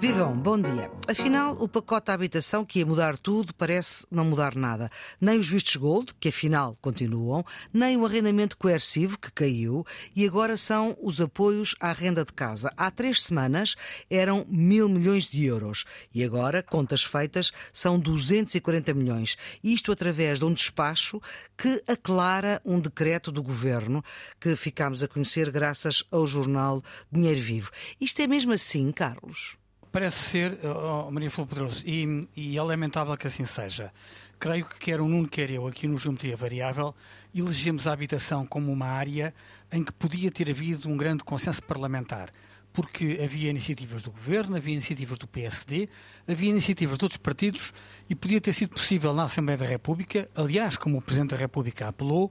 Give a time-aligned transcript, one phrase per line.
[0.00, 0.88] Vivam, bom dia.
[1.08, 4.88] Afinal, o pacote da habitação que ia mudar tudo parece não mudar nada.
[5.20, 9.84] Nem os vistos gold, que afinal continuam, nem o arrendamento coercivo, que caiu,
[10.14, 12.72] e agora são os apoios à renda de casa.
[12.76, 13.74] Há três semanas
[14.08, 15.84] eram mil milhões de euros
[16.14, 19.36] e agora, contas feitas, são 240 milhões.
[19.64, 21.20] Isto através de um despacho
[21.56, 24.04] que aclara um decreto do governo
[24.38, 27.72] que ficámos a conhecer graças ao jornal Dinheiro Vivo.
[28.00, 29.58] Isto é mesmo assim, Carlos?
[29.90, 33.92] Parece ser, oh, Maria Flor Pedroso, e, e é lamentável que assim seja.
[34.38, 36.94] Creio que quer o Nuno, quer eu, aqui no Geometria Variável,
[37.34, 39.34] elegemos a habitação como uma área
[39.72, 42.30] em que podia ter havido um grande consenso parlamentar
[42.72, 45.88] porque havia iniciativas do Governo, havia iniciativas do PSD,
[46.28, 47.72] havia iniciativas de outros partidos
[48.08, 51.88] e podia ter sido possível na Assembleia da República, aliás, como o Presidente da República
[51.88, 52.26] apelou,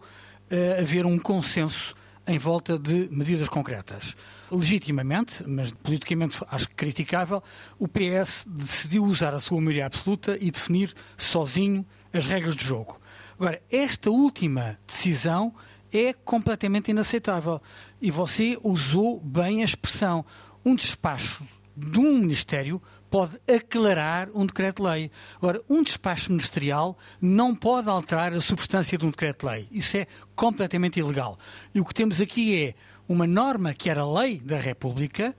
[0.49, 1.93] uh, haver um consenso
[2.27, 4.15] em volta de medidas concretas.
[4.51, 7.41] Legitimamente, mas politicamente acho criticável,
[7.79, 12.99] o PS decidiu usar a sua maioria absoluta e definir sozinho as regras do jogo.
[13.39, 15.53] Agora, esta última decisão
[15.91, 17.61] é completamente inaceitável.
[18.01, 20.25] E você usou bem a expressão.
[20.65, 21.45] Um despacho
[21.77, 25.11] de um Ministério pode aclarar um decreto-lei.
[25.37, 29.67] Agora, um despacho ministerial não pode alterar a substância de um decreto-lei.
[29.71, 31.37] Isso é completamente ilegal.
[31.73, 32.73] E o que temos aqui é
[33.07, 35.35] uma norma que era lei da República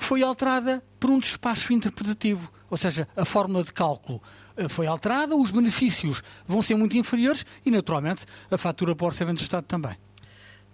[0.00, 2.50] que foi alterada por um despacho interpretativo.
[2.70, 4.22] Ou seja, a fórmula de cálculo
[4.56, 9.08] eh, foi alterada, os benefícios vão ser muito inferiores e, naturalmente, a fatura para o
[9.08, 9.96] Orçamento de Estado também.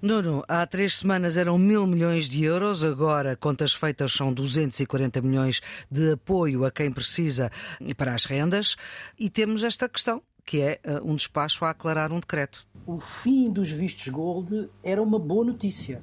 [0.01, 5.63] Nuno, há três semanas eram mil milhões de euros, agora, contas feitas, são 240 milhões
[5.91, 7.51] de apoio a quem precisa
[7.97, 8.77] para as rendas.
[9.19, 12.67] E temos esta questão, que é eh, um despacho a aclarar um decreto.
[12.87, 16.03] O fim dos vistos gold era uma boa notícia.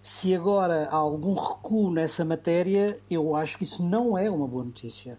[0.00, 4.64] Se agora há algum recuo nessa matéria, eu acho que isso não é uma boa
[4.64, 5.18] notícia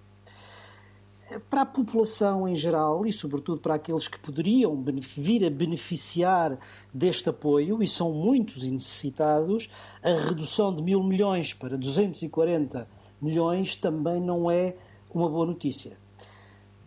[1.50, 4.84] para a população em geral e, sobretudo, para aqueles que poderiam
[5.16, 6.58] vir a beneficiar
[6.94, 9.70] deste apoio, e são muitos e necessitados,
[10.02, 12.88] a redução de mil milhões para 240
[13.22, 14.76] milhões também não é
[15.14, 15.98] uma boa notícia.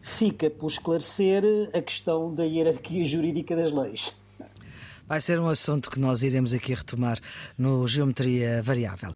[0.01, 4.13] Fica por esclarecer a questão da hierarquia jurídica das leis.
[5.07, 7.19] Vai ser um assunto que nós iremos aqui retomar
[7.59, 9.13] no Geometria Variável.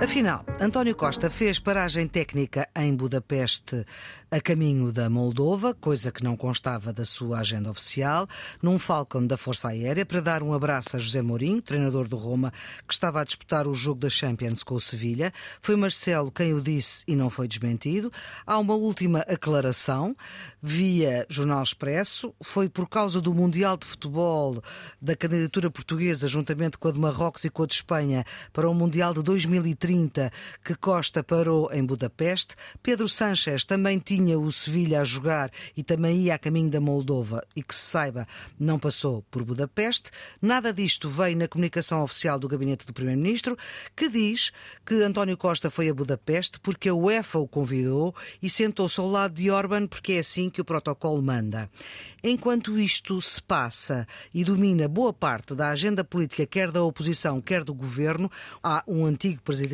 [0.00, 3.84] Afinal, António Costa fez paragem técnica em Budapeste
[4.30, 8.26] a caminho da Moldova, coisa que não constava da sua agenda oficial,
[8.62, 12.50] num Falcon da Força Aérea, para dar um abraço a José Mourinho, treinador do Roma,
[12.88, 15.32] que estava a disputar o jogo da Champions com o Sevilha.
[15.60, 18.10] Foi Marcelo quem o disse e não foi desmentido.
[18.46, 20.16] Há uma última aclaração
[20.62, 22.34] via Jornal Expresso.
[22.42, 24.62] Foi por causa do Mundial de Futebol
[25.00, 28.74] da candidatura portuguesa, juntamente com a de Marrocos e com a de Espanha, para o
[28.74, 30.30] Mundial de 2030 30
[30.62, 32.54] que Costa parou em Budapeste.
[32.80, 37.44] Pedro Sánchez também tinha o Sevilha a jogar e também ia a caminho da Moldova
[37.56, 38.28] e que se saiba
[38.60, 40.12] não passou por Budapeste.
[40.40, 43.58] Nada disto veio na comunicação oficial do gabinete do Primeiro-Ministro,
[43.96, 44.52] que diz
[44.86, 49.34] que António Costa foi a Budapeste porque a UEFA o convidou e sentou-se ao lado
[49.34, 51.68] de Orban porque é assim que o protocolo manda.
[52.22, 57.64] Enquanto isto se passa e domina boa parte da agenda política, quer da oposição, quer
[57.64, 58.30] do governo,
[58.62, 59.71] há um antigo presidente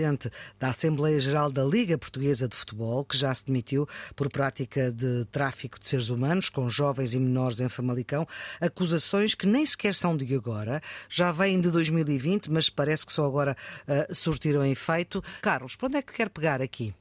[0.58, 5.24] da Assembleia Geral da Liga Portuguesa de Futebol, que já se demitiu por prática de
[5.26, 8.26] tráfico de seres humanos com jovens e menores em Famalicão,
[8.60, 13.26] acusações que nem sequer são de agora, já vêm de 2020, mas parece que só
[13.26, 13.56] agora
[13.86, 15.22] uh, surtiram efeito.
[15.40, 16.94] Carlos, para onde é que quer pegar aqui?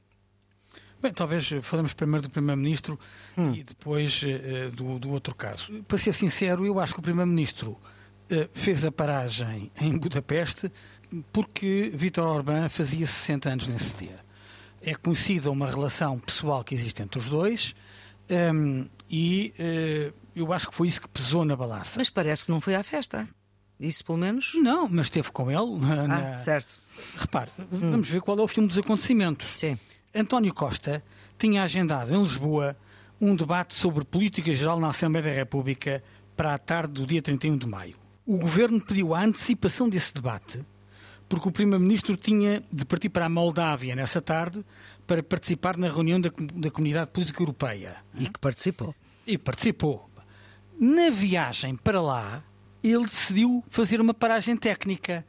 [1.00, 2.98] Bem, talvez falemos primeiro do Primeiro-Ministro
[3.36, 3.54] hum.
[3.54, 5.70] e depois uh, do, do, outro caso.
[5.86, 7.78] Para ser sincero, eu acho que o Primeiro-Ministro
[8.52, 10.70] fez a paragem em Budapeste
[11.32, 14.18] porque Vítor Orbán fazia 60 anos nesse dia.
[14.82, 17.74] É conhecida uma relação pessoal que existe entre os dois
[18.30, 21.98] um, ehm, e uh, eu acho que foi isso que pesou na balança.
[21.98, 23.26] Mas parece que não foi à festa.
[23.80, 24.52] Isso, pelo menos?
[24.54, 25.80] Não, mas esteve com ele.
[25.80, 26.38] Na, ah, na...
[26.38, 26.74] certo.
[27.16, 27.90] Repare, hum.
[27.90, 29.56] vamos ver qual é o filme dos acontecimentos.
[29.56, 29.78] Sim.
[30.14, 31.02] António Costa
[31.38, 32.76] tinha agendado em Lisboa
[33.20, 36.02] um debate sobre política geral na Assembleia da República
[36.36, 37.96] para a tarde do dia 31 de maio.
[38.28, 40.62] O governo pediu a antecipação desse debate
[41.26, 44.62] porque o primeiro-ministro tinha de partir para a Moldávia nessa tarde
[45.06, 47.96] para participar na reunião da, da Comunidade Política Europeia.
[48.14, 48.94] E que participou.
[49.26, 50.10] E participou.
[50.78, 52.44] Na viagem para lá,
[52.84, 55.24] ele decidiu fazer uma paragem técnica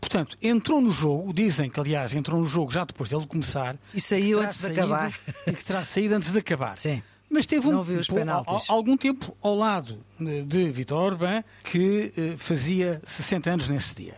[0.00, 3.76] portanto, entrou no jogo, dizem que, aliás, entrou no jogo já depois dele começar.
[3.92, 5.18] E saiu antes de acabar.
[5.44, 6.76] E que terá saído antes de acabar.
[6.76, 7.02] Sim.
[7.34, 7.84] Mas teve um,
[8.44, 13.92] pô, algum tempo ao lado eh, de Vitor Orbán, que eh, fazia 60 anos nesse
[13.92, 14.14] dia.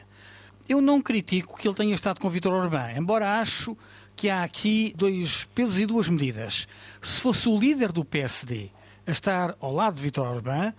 [0.69, 3.75] Eu não critico que ele tenha estado com Vitor Orbán, embora acho
[4.15, 6.69] que há aqui dois pesos e duas medidas.
[7.01, 8.69] Se fosse o líder do PSD
[9.07, 10.75] a estar ao lado de Vitor Orbán,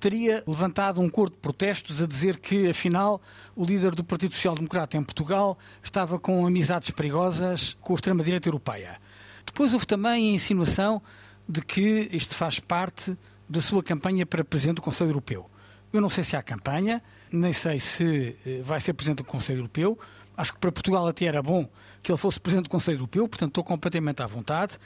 [0.00, 3.20] teria levantado um coro de protestos a dizer que, afinal,
[3.54, 8.48] o líder do Partido Social Democrata em Portugal estava com amizades perigosas com a extrema-direita
[8.48, 8.98] europeia.
[9.44, 11.02] Depois houve também a insinuação
[11.48, 13.16] de que isto faz parte
[13.48, 15.50] da sua campanha para Presidente do Conselho Europeu.
[15.92, 19.58] Eu não sei se há campanha, nem sei se eh, vai ser Presidente do Conselho
[19.58, 19.98] Europeu.
[20.36, 21.68] Acho que para Portugal até era bom
[22.02, 24.78] que ele fosse Presidente do Conselho Europeu, portanto estou completamente à vontade.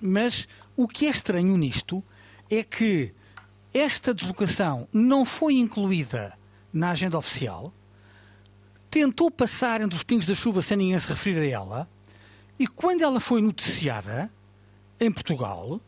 [0.00, 2.02] Mas o que é estranho nisto
[2.48, 3.12] é que
[3.74, 6.38] esta deslocação não foi incluída
[6.72, 7.72] na agenda oficial,
[8.90, 11.88] tentou passar entre os pingos da chuva sem ninguém se referir a ela,
[12.58, 14.30] e quando ela foi noticiada
[15.00, 15.80] em Portugal,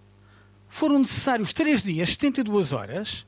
[0.74, 3.24] foram necessários 3 dias, 72 horas,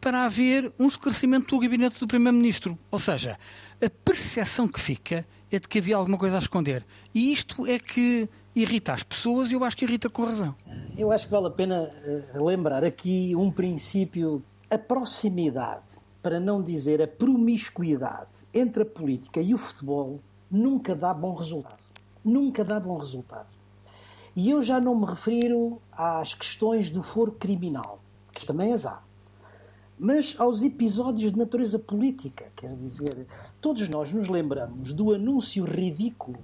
[0.00, 2.78] para haver um esclarecimento do gabinete do Primeiro-Ministro.
[2.88, 3.36] Ou seja,
[3.84, 6.86] a percepção que fica é de que havia alguma coisa a esconder.
[7.12, 10.54] E isto é que irrita as pessoas e eu acho que irrita com razão.
[10.96, 14.40] Eu acho que vale a pena eh, lembrar aqui um princípio,
[14.70, 21.12] a proximidade, para não dizer a promiscuidade entre a política e o futebol nunca dá
[21.12, 21.82] bom resultado.
[22.24, 23.57] Nunca dá bom resultado.
[24.38, 27.98] E eu já não me refiro às questões do foro criminal,
[28.30, 29.02] que também as há,
[29.98, 32.46] mas aos episódios de natureza política.
[32.54, 33.26] Quer dizer,
[33.60, 36.38] todos nós nos lembramos do anúncio ridículo,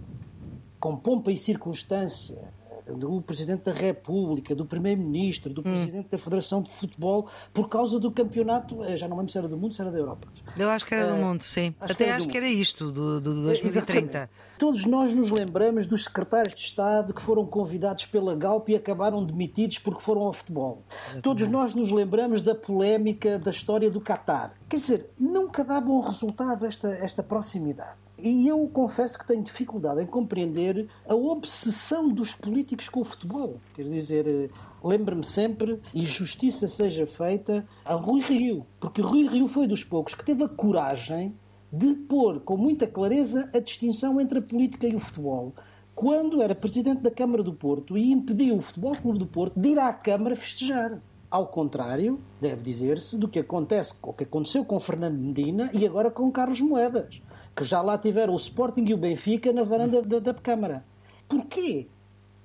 [0.80, 2.52] com pompa e circunstância,
[2.86, 8.10] do Presidente da República, do Primeiro-Ministro, do Presidente da Federação de Futebol, por causa do
[8.10, 10.28] campeonato, eh, já não lembro se era do mundo, se era da Europa.
[10.56, 11.74] Eu acho que era do Eh, mundo, sim.
[11.80, 13.68] acho que Até do acho que era isto, do, do 2030.
[14.00, 14.30] Exatamente.
[14.58, 19.24] Todos nós nos lembramos dos secretários de Estado que foram convidados pela Galp e acabaram
[19.24, 20.82] demitidos porque foram ao futebol.
[21.22, 24.52] Todos nós nos lembramos da polémica da história do Qatar.
[24.68, 28.03] Quer dizer, nunca dá bom resultado esta, esta proximidade.
[28.16, 33.60] E eu confesso que tenho dificuldade em compreender a obsessão dos políticos com o futebol.
[33.74, 34.48] Quer dizer, eh,
[34.82, 38.64] lembro-me sempre, e justiça seja feita, a Rui Rio.
[38.78, 41.34] Porque Rui Rio foi dos poucos que teve a coragem
[41.72, 45.52] de pôr com muita clareza a distinção entre a política e o futebol.
[45.92, 49.70] Quando era presidente da Câmara do Porto e impediu o Futebol Clube do Porto de
[49.70, 51.00] ir à Câmara festejar.
[51.30, 56.10] Ao contrário, deve dizer-se, do que acontece, o que aconteceu com Fernando Medina e agora
[56.10, 57.20] com Carlos Moedas,
[57.54, 60.84] que já lá tiveram o Sporting e o Benfica na varanda da, da Câmara.
[61.28, 61.88] Porquê?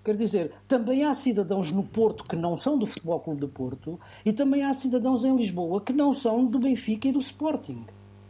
[0.03, 3.99] Quer dizer, também há cidadãos no Porto que não são do Futebol Clube do Porto
[4.25, 7.85] e também há cidadãos em Lisboa que não são do Benfica e do Sporting.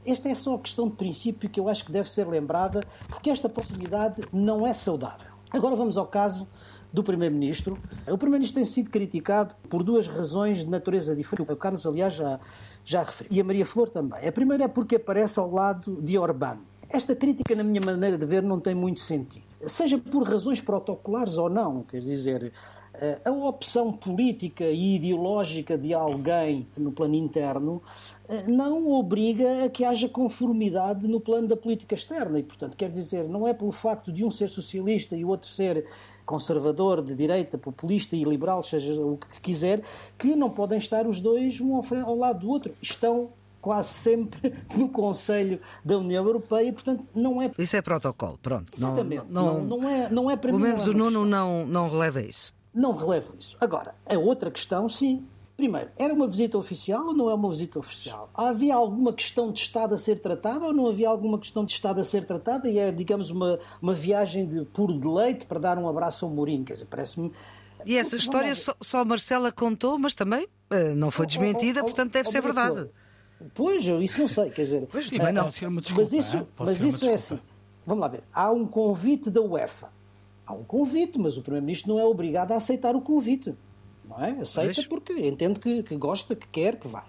[0.05, 3.29] Esta é só a questão de princípio que eu acho que deve ser lembrada, porque
[3.29, 5.27] esta proximidade não é saudável.
[5.51, 6.47] Agora vamos ao caso
[6.91, 7.77] do Primeiro-Ministro.
[8.07, 11.51] O Primeiro-Ministro tem sido criticado por duas razões de natureza diferente.
[11.51, 12.39] O Carlos, aliás, já,
[12.83, 13.37] já referiu.
[13.37, 14.27] E a Maria Flor também.
[14.27, 16.57] A primeira é porque aparece ao lado de Orbán.
[16.91, 19.45] Esta crítica, na minha maneira de ver, não tem muito sentido.
[19.67, 22.51] Seja por razões protocolares ou não, quer dizer,
[22.95, 27.81] eh, a opção política e ideológica de alguém no plano interno
[28.27, 32.39] eh, não obriga a que haja conformidade no plano da política externa.
[32.39, 35.47] E, portanto, quer dizer, não é pelo facto de um ser socialista e o outro
[35.47, 35.85] ser
[36.25, 39.81] conservador, de direita, populista e liberal, seja o que quiser,
[40.17, 42.73] que não podem estar os dois um ao, lado do outro.
[42.81, 43.29] Estão
[43.61, 47.51] quase sempre no Conselho da União Europeia, e, portanto, não é.
[47.57, 48.71] Isso é protocolo, pronto.
[48.75, 49.25] Exatamente.
[49.29, 52.21] Não, Não, não, é, não é para pelo menos é o Nuno não, não releva
[52.21, 52.53] isso.
[52.73, 53.57] Não relevo isso.
[53.59, 55.25] Agora, a outra questão, sim.
[55.57, 58.29] Primeiro, era uma visita oficial ou não é uma visita oficial?
[58.33, 61.99] Havia alguma questão de Estado a ser tratada ou não havia alguma questão de Estado
[61.99, 65.89] a ser tratada e é, digamos, uma, uma viagem de puro deleite para dar um
[65.89, 66.63] abraço ao Mourinho?
[66.63, 67.33] Quer dizer, parece-me.
[67.85, 68.55] E essa história ver.
[68.55, 72.89] só, só Marcela contou, mas também eh, não foi desmentida, portanto deve ser verdade.
[73.53, 74.87] Pois, eu isso não sei, quer dizer.
[74.91, 76.47] Pois, mas pode ser uma desculpa, Mas isso?
[76.55, 77.39] Pode mas isso é assim.
[77.85, 78.23] Vamos lá ver.
[78.33, 79.89] Há um convite da UEFA.
[80.45, 83.53] Há um convite, mas o Primeiro-Ministro não é obrigado a aceitar o convite.
[84.07, 84.31] Não é?
[84.41, 84.87] Aceita Pois.
[84.87, 87.03] porque entende que, que gosta, que quer, que vai.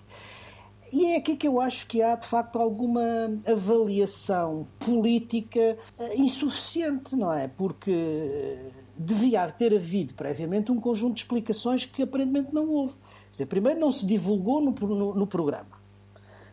[0.93, 3.01] E é aqui que eu acho que há, de facto, alguma
[3.47, 7.49] avaliação política eh, insuficiente, não é?
[7.49, 12.95] Porque eh, devia ter havido previamente um conjunto de explicações que aparentemente não houve.
[12.95, 15.80] Quer dizer, primeiro, não se divulgou no, no- no programa.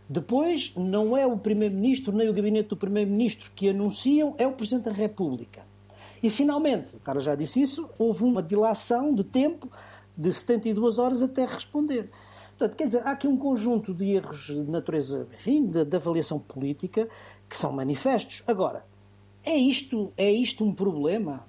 [0.10, 4.86] Depois, não é o Primeiro-Ministro nem o gabinete do Primeiro-Ministro que anunciam, é o Presidente
[4.86, 5.64] da República.
[6.24, 9.70] E, finalmente, o cara já disse isso, houve uma dilação de tempo
[10.18, 12.10] de 72 horas até responder.
[12.58, 16.40] Portanto, quer dizer, há aqui um conjunto de erros de natureza, enfim, de, de avaliação
[16.40, 17.08] política,
[17.48, 18.44] que são manifestos.
[18.48, 18.86] Agora,
[19.46, 21.46] é isto, é isto um problema?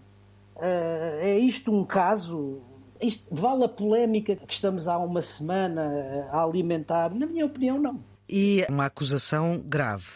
[0.57, 2.61] Eh, é isto um caso?
[3.01, 7.15] isto vale a polémica que estamos há uma semana a alimentar?
[7.15, 10.07] Na minha opinião, não e uma acusação grave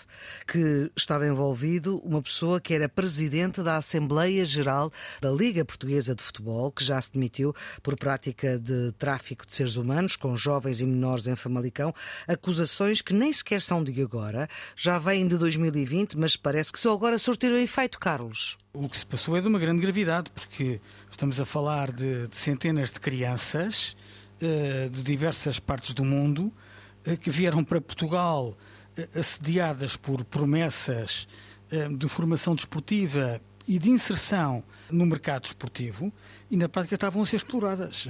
[0.47, 6.23] que estava envolvido uma pessoa que era presidente da Assembleia Geral da Liga Portuguesa de
[6.23, 10.87] Futebol, que já se demitiu por prática de tráfico de seres humanos com jovens e
[10.87, 11.95] menores em Famalicão,
[12.27, 16.93] acusações que nem sequer são de agora, já vêm de 2020, mas parece que só
[16.93, 18.57] agora surtiram efeito, Carlos.
[18.73, 22.37] O que se passou é de uma grande gravidade, porque estamos a falar de, de
[22.37, 23.97] centenas de crianças
[24.41, 26.72] uh, de diversas partes do mundo eh,
[27.21, 28.57] que vieram para Portugal
[28.97, 31.27] eh, assediadas por promessas
[31.71, 36.13] eh, de formação desportiva e de inserção no mercado desportivo
[36.51, 38.09] e na prática estavam a ser exploradas.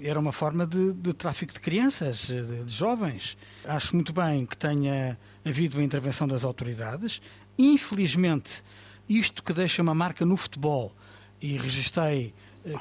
[0.00, 3.36] Era uma forma de, de tráfico de crianças, de, de, jovens.
[3.64, 7.20] Acho muito bem que tenha havido a intervenção das autoridades.
[7.58, 8.62] Infelizmente,
[9.08, 10.94] isto que deixa uma marca no futebol,
[11.44, 12.32] e registrei eh,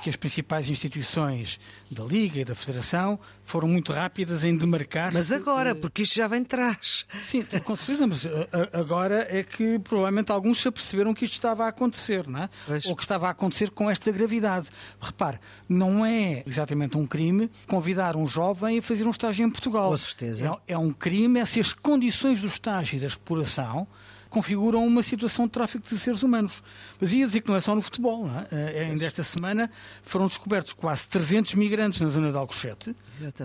[0.02, 1.60] que as principais instituições
[1.92, 5.18] da Liga e da Federação foram muito rápidas em demarcar-se.
[5.18, 7.06] Mas agora, porque isto já vem de trás.
[7.26, 11.34] Sim, com certeza, mas eh, eh, agora é que provavelmente alguns se aperceberam que isto
[11.34, 12.50] estava a acontecer, não é?
[12.66, 12.86] Pois.
[12.86, 14.70] Ou que estava a acontecer com esta gravidade.
[15.02, 19.90] Repare, não é exatamente um crime convidar um jovem a fazer um estágio em Portugal.
[19.90, 20.60] Com certeza.
[20.68, 23.88] É, é um crime, é se as condições do estágio e da exploração
[24.34, 26.64] configuram uma situação de tráfico de seres humanos.
[27.00, 28.28] Mas ia dizer que não é só no futebol.
[28.52, 28.74] É?
[28.74, 29.70] Eh, ainda esta semana
[30.02, 32.96] foram descobertos quase 300 migrantes na zona de Alcochete,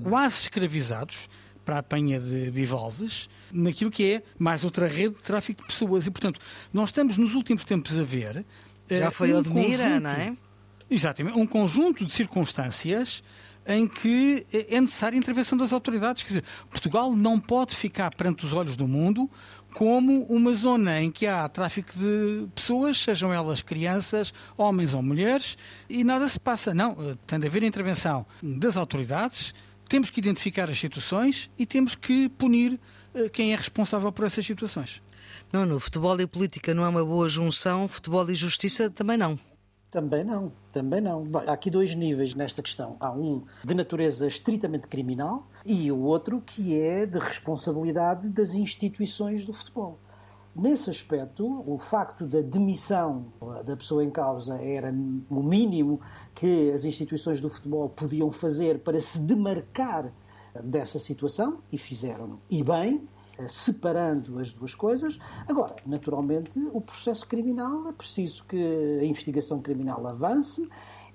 [0.02, 1.28] quase escravizados
[1.64, 6.07] para a apanha de bivalves, naquilo que é mais outra rede de tráfico de pessoas.
[6.07, 6.40] E, portanto,
[6.73, 8.47] nós estamos nos últimos tempos a ver.
[8.88, 10.35] Já foi um Odmira, não é?
[10.90, 13.23] Exatamente, um conjunto de circunstâncias
[13.66, 16.23] em que é necessária a intervenção das autoridades.
[16.23, 19.30] Quer dizer, Portugal não pode ficar perante os olhos do mundo
[19.75, 25.56] como uma zona em que há tráfico de pessoas, sejam elas crianças, homens ou mulheres,
[25.88, 26.75] e nada se passa.
[26.75, 29.54] Não, eh, tem de haver intervenção das autoridades,
[29.88, 32.78] temos que identificar as situações e temos que punir
[33.14, 35.02] eh, quem é responsável por essas situações.
[35.52, 39.38] Não, no futebol e política não é uma boa junção, futebol e justiça também não.
[39.90, 41.25] Também não, também não.
[41.47, 42.97] Há aqui dois níveis nesta questão.
[43.00, 49.47] Há um de natureza estritamente criminal e o outro que é de responsabilidade das instituições
[49.47, 49.99] do futebol.
[50.54, 53.26] Nesse aspecto, o facto da demissão
[53.64, 54.92] da pessoa em causa era
[55.30, 56.00] o mínimo
[56.35, 60.12] que as instituições do futebol podiam fazer para se demarcar
[60.62, 62.40] dessa situação e fizeram.
[62.50, 63.09] E bem,
[63.47, 65.18] separando as duas coisas.
[65.47, 68.57] Agora, naturalmente, o processo criminal é preciso que
[69.00, 70.68] a investigação criminal avance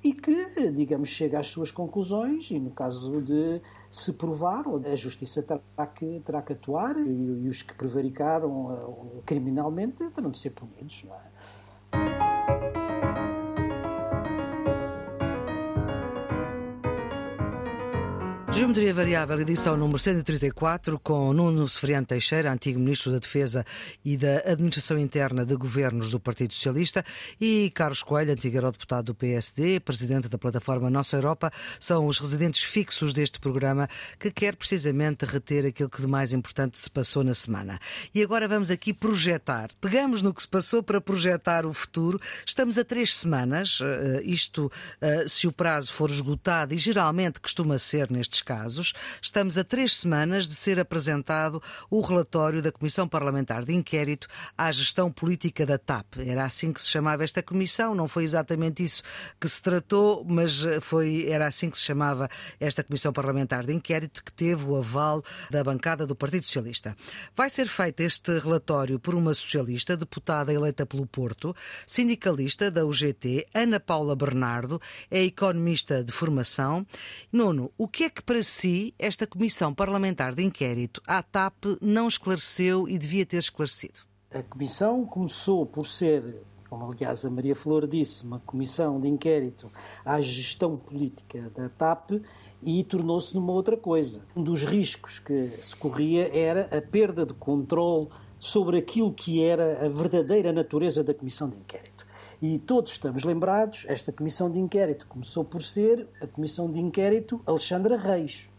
[0.03, 5.41] e que, digamos, chegue às suas conclusões e, no caso de se provar, a justiça
[5.41, 7.09] terá que, terá que atuar e,
[7.43, 11.05] e os que prevaricaram uh, criminalmente terão de ser punidos.
[11.05, 11.32] Não é?
[18.55, 23.65] Geometria Variável, edição número 134, com Nuno Sefriano Teixeira, antigo Ministro da Defesa
[24.05, 27.03] e da Administração Interna de Governos do Partido Socialista,
[27.41, 32.63] e Carlos Coelho, antigo eurodeputado do PSD, Presidente da plataforma Nossa Europa, são os residentes
[32.63, 37.33] fixos deste programa que quer precisamente reter aquilo que de mais importante se passou na
[37.33, 37.79] semana.
[38.13, 39.71] E agora vamos aqui projetar.
[39.81, 42.21] Pegamos no que se passou para projetar o futuro.
[42.45, 47.79] Estamos a três semanas, eh, isto eh, se o prazo for esgotado, e geralmente costuma
[47.79, 53.65] ser nestes casos, estamos a três semanas de ser apresentado o relatório da Comissão Parlamentar
[53.65, 56.17] de Inquérito à Gestão Política da TAP.
[56.19, 59.01] Era assim que se chamava esta comissão, não foi exatamente isso
[59.39, 63.73] que se tratou, mas eh, foi, era assim que se chamava esta Comissão Parlamentar de
[63.73, 66.95] Inquérito, que teve o aval da bancada do Partido Socialista.
[67.35, 71.55] Vai ser feito este relatório por uma socialista, deputada eleita pelo Porto,
[71.87, 76.85] sindicalista da UGT, Ana Paula Bernardo, é economista de formação.
[77.31, 82.07] Nono, o que é que para si esta Comissão Parlamentar de Inquérito à TAP não
[82.07, 83.99] esclareceu e devia ter esclarecido?
[84.33, 89.71] A Comissão começou por ser, como aliás a Maria Flor disse, uma comissão de inquérito
[90.03, 92.23] à gestão política da TAP
[92.59, 94.25] e tornou-se numa outra coisa.
[94.35, 98.07] Um dos riscos que se corria era a perda de controle
[98.39, 101.92] sobre aquilo que era a verdadeira natureza da comissão de inquérito.
[102.43, 107.39] E todos estamos lembrados, esta comissão de inquérito começou por ser a comissão de inquérito
[107.45, 108.49] Alexandra Reis.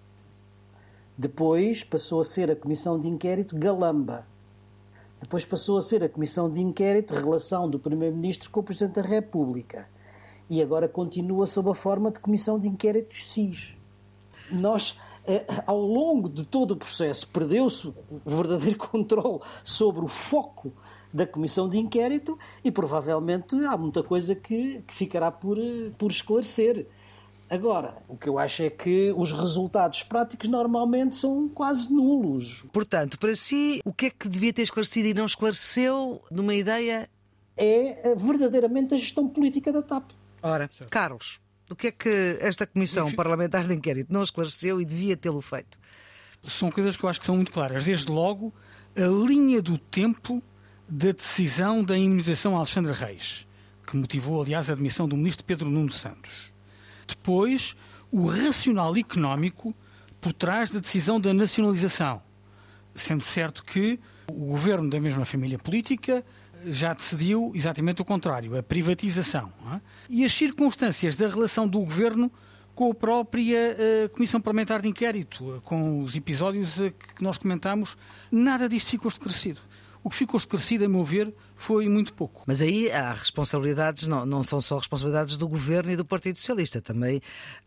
[1.19, 4.27] Depois passou a ser a comissão de inquérito Galamba.
[5.21, 9.03] Depois passou a ser a comissão de inquérito Relação do Primeiro-Ministro com o Presidente da
[9.03, 9.87] República.
[10.49, 13.77] E agora continua sob a forma de comissão de inquérito SIS.
[14.51, 20.73] Nós eh, ao longo de todo o processo, perdeu-se o verdadeiro controle sobre o foco
[21.15, 25.57] da comissão de inquérito e provavelmente há muita coisa que, que ficará por,
[25.97, 26.89] por esclarecer.
[27.49, 32.65] Agora, o que eu acho é que os resultados práticos normalmente são quase nulos.
[32.73, 37.09] Portanto, para si, o que é que devia ter esclarecido e não esclareceu numa ideia?
[37.57, 40.11] É eh, verdadeiramente a gestão política da TAP.
[40.43, 41.41] Ora, Carlos,
[41.71, 45.79] o que é que esta Comissão Parlamentar de Inquérito não esclareceu e devia tê-lo feito?
[46.43, 47.85] São coisas que eu acho que são muito claras.
[47.85, 48.53] Desde logo,
[48.97, 50.43] a linha do tempo
[50.89, 53.47] da decisão da imunização a Alexandre Reis,
[53.87, 56.53] que motivou, aliás, a admissão do ministro Pedro Nuno Santos.
[57.07, 57.77] Depois,
[58.11, 59.75] o racional económico
[60.21, 62.23] por trás da decisão da nacionalização,
[62.95, 63.99] sendo certo que
[64.31, 66.25] o governo da mesma família política
[66.67, 69.53] já decidiu exatamente o contrário, a privatização.
[69.75, 69.81] É?
[70.09, 72.33] E as circunstâncias da relação do governo
[72.75, 77.97] com a própria uh, Comissão Parlamentar de Inquérito, com os episódios uh, que nós comentamos,
[78.33, 79.61] nada disto ficou esclarecido.
[80.05, 82.43] O que ficou esclarecido, a meu ver, foi muito pouco.
[82.47, 86.79] Mas aí há responsabilidades, não, não são só responsabilidades do Governo e do Partido Socialista,
[86.79, 87.23] também.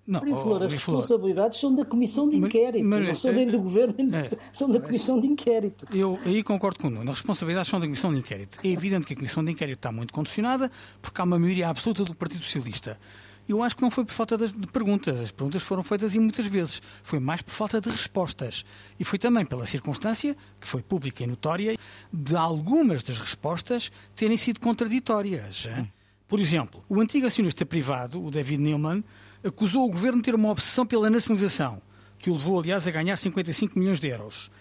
[0.06, 3.60] Não, Flor, as responsabilidades são da Comissão de Inquérito, mas, mas, não são nem do
[3.60, 5.88] Governo, é, são da Comissão de Inquérito.
[5.92, 8.60] Eu aí concordo com o Nuno, as responsabilidades são da Comissão de Inquérito.
[8.64, 12.04] É evidente que a Comissão de Inquérito está muito condicionada, porque há uma maioria absoluta
[12.04, 13.00] do Partido Socialista.
[13.48, 15.20] Eu acho que não foi por falta de perguntas.
[15.22, 16.82] As perguntas foram feitas e muitas vezes.
[17.02, 18.66] Foi mais por falta de respostas.
[19.00, 21.78] E foi também pela circunstância, que foi pública e notória,
[22.12, 25.68] de algumas das respostas terem sido contraditórias.
[25.68, 25.88] Hum.
[26.28, 29.02] Por exemplo, o antigo acionista privado, o David Neilman,
[29.42, 31.82] acusou o governo de ter uma obsessão pela nacionalização,
[32.20, 34.52] que o levou, aliás, a ganhar 55 milhões de euros.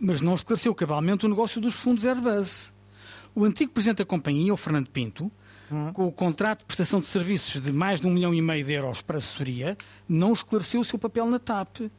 [0.00, 2.72] Mas não esclareceu cabalmente o negócio dos fundos Airbus.
[3.34, 5.30] O antigo presidente da companhia, o Fernando Pinto,
[5.72, 5.92] uhum.
[5.92, 8.72] com o contrato de prestação de serviços de mais de um milhão e meio de
[8.72, 9.76] euros para assessoria,
[10.08, 11.90] não esclareceu o seu papel na TAP.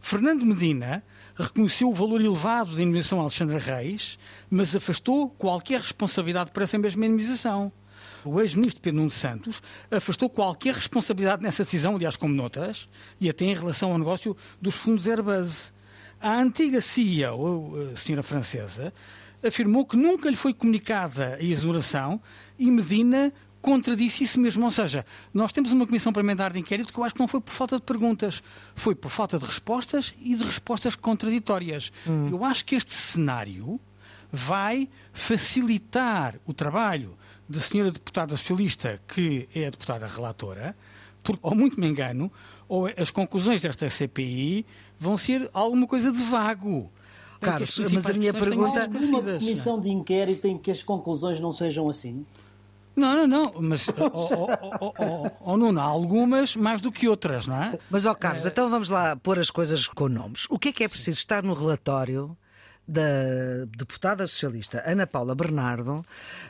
[0.00, 1.02] Fernando Medina
[1.36, 4.18] reconheceu o valor elevado da indemnização a Alexandra Reis,
[4.50, 7.72] mas afastou qualquer responsabilidade por essa mesma indemnização.
[8.24, 12.88] O ex-ministro Pedro Nuno Santos afastou qualquer responsabilidade nessa decisão, aliás, como noutras,
[13.20, 15.72] e até em relação ao negócio dos fundos Airbus.
[16.20, 18.92] A antiga CEO, a senhora francesa,
[19.46, 22.20] afirmou que nunca lhe foi comunicada a exoração
[22.58, 24.64] e Medina contradisse isso mesmo.
[24.64, 27.40] Ou seja, nós temos uma comissão parlamentar de inquérito que eu acho que não foi
[27.40, 28.42] por falta de perguntas,
[28.74, 31.92] foi por falta de respostas e de respostas contraditórias.
[32.06, 32.28] Hum.
[32.30, 33.80] Eu acho que este cenário
[34.30, 37.16] vai facilitar o trabalho
[37.48, 40.76] da senhora deputada socialista, que é a deputada relatora,
[41.22, 42.30] porque, ou muito me engano,
[42.68, 44.66] ou as conclusões desta CPI
[44.98, 46.90] vão ser alguma coisa de vago.
[47.40, 48.88] Carlos, mas a minha pergunta...
[48.88, 52.26] Uma comissão de inquérito em que as conclusões não sejam assim?
[52.98, 53.86] Não, não, não, mas
[55.40, 57.78] ou não há algumas mais do que outras, não é?
[57.88, 58.48] Mas, ó Carlos, é...
[58.48, 60.46] então vamos lá pôr as coisas com nomes.
[60.50, 62.36] O que é que é preciso estar no relatório
[62.88, 66.04] da deputada socialista Ana Paula Bernardo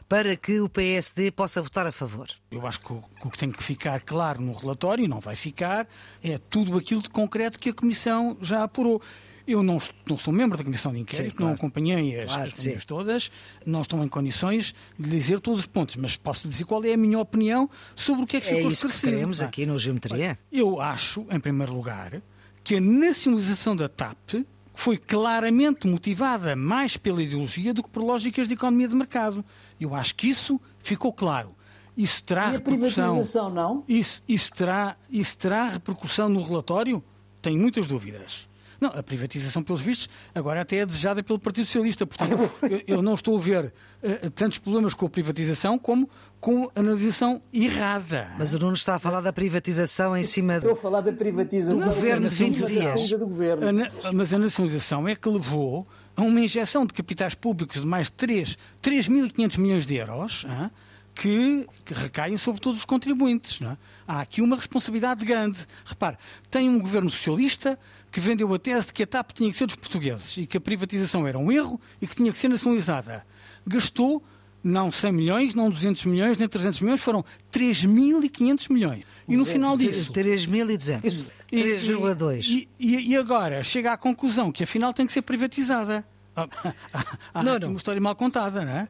[0.08, 2.28] para que o PSD possa votar a favor?
[2.50, 5.88] Eu acho que o, que tem que ficar claro no relatório, e não vai ficar,
[6.22, 9.02] é tudo aquilo de concreto que a Comissão já apurou.
[9.48, 11.48] Eu não, não sou membro da Comissão de Inquérito, sim, claro.
[11.48, 13.32] não acompanhei as, claro, as todas,
[13.64, 16.96] não estou em condições de dizer todos os pontos, mas posso dizer qual é a
[16.98, 20.38] minha opinião sobre o que é que é ficou isso que queremos aqui no Geometria?
[20.52, 22.20] Eu acho, em primeiro lugar,
[22.62, 28.46] que a nacionalização da TAP foi claramente motivada mais pela ideologia do que por lógicas
[28.46, 29.42] de economia de mercado.
[29.80, 31.56] Eu acho que isso ficou claro.
[31.96, 33.24] Isso terá repercussão.
[33.50, 33.82] Não?
[33.88, 37.02] Isso, isso, terá, isso terá repercussão no relatório?
[37.42, 38.48] Tenho muitas dúvidas.
[38.80, 42.06] Não, a privatização, pelos vistos, agora até é desejada pelo Partido Socialista.
[42.06, 46.08] Portanto, eu, eu não estou a ver uh, tantos problemas com a privatização como
[46.40, 48.30] com a analisação errada.
[48.38, 51.12] Mas o Nuno está a falar da privatização em cima do, estou a falar da
[51.12, 53.10] privatização do governo de 20 dias.
[53.10, 53.66] Do governo.
[54.04, 55.86] A, mas a nacionalização é que levou
[56.16, 60.46] a uma injeção de capitais públicos de mais de 3.500 milhões de euros.
[60.48, 60.70] Hein?
[61.18, 63.60] que, recaem sobre todos os contribuintes.
[63.60, 63.76] É?
[64.06, 65.66] Há aqui uma responsabilidade grande.
[65.84, 66.16] Repare,
[66.48, 67.76] tem um governo socialista
[68.10, 70.56] que vendeu a tese de que a TAP tinha que ser dos portugueses e que
[70.56, 73.24] a privatização era um erro e que tinha que ser nacionalizada.
[73.66, 74.22] Gastou
[74.62, 79.04] não 100 milhões, não 200 milhões, nem 300 milhões, foram 3.500 milhões.
[79.28, 80.12] E no final disso...
[80.12, 81.30] 3.200.
[81.52, 82.68] 3,2.
[82.68, 86.04] E, e, e agora chega à conclusão que afinal tem que ser privatizada.
[86.36, 87.68] Há não, não.
[87.68, 88.88] uma história mal contada, não é?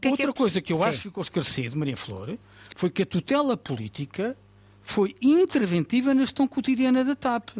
[0.00, 0.32] Que Outra é que é...
[0.32, 0.84] coisa que eu Sim.
[0.84, 2.36] acho que ficou esclarecido, Maria Flor,
[2.76, 4.36] foi que a tutela política
[4.82, 7.50] foi interventiva na gestão cotidiana da TAP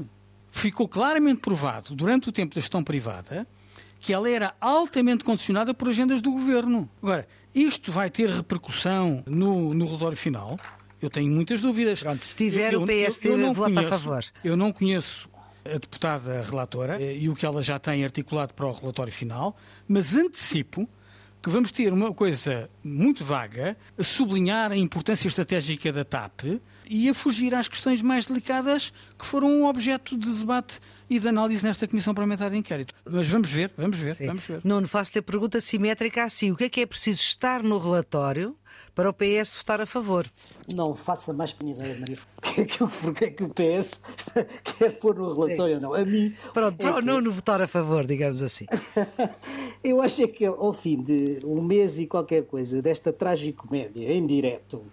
[0.50, 3.46] ficou claramente provado, durante o tempo da gestão privada,
[4.00, 6.88] que ela era altamente condicionada por agendas do governo.
[7.02, 10.58] Agora, isto vai ter repercussão no, no relatório final?
[11.00, 12.00] Eu tenho muitas dúvidas.
[12.00, 14.24] Pronto, se tiver eu, o PSD, eu, eu vota conheço, a favor.
[14.44, 15.28] Eu não conheço
[15.64, 19.56] a deputada relatora eh, e o que ela já tem articulado para o relatório final,
[19.87, 20.88] mas antecipo
[21.42, 27.09] que vamos ter uma coisa muito vaga, a sublinhar a importância estratégica da TAP e
[27.09, 31.64] a fugir às questões mais delicadas que foram um objeto de debate e de análise
[31.64, 32.94] nesta Comissão Parlamentar de Inquérito.
[33.05, 34.27] Mas vamos ver, vamos ver, Sim.
[34.27, 34.61] vamos ver.
[34.64, 36.51] Nuno, faço-lhe a pergunta simétrica assim.
[36.51, 38.57] O que é que é preciso estar no relatório
[38.94, 40.27] para o PS votar a favor?
[40.74, 42.18] Não faça mais para ideia, Maria.
[42.40, 44.01] Porque é que, porque é que o PS
[44.79, 45.94] quer pôr no relatório ou não?
[45.94, 46.35] A mim.
[46.53, 47.05] Pronto, é para o que...
[47.05, 48.66] Nuno votar a favor, digamos assim.
[49.83, 54.85] Eu acho que ao fim de um mês e qualquer coisa desta tragicomédia em direto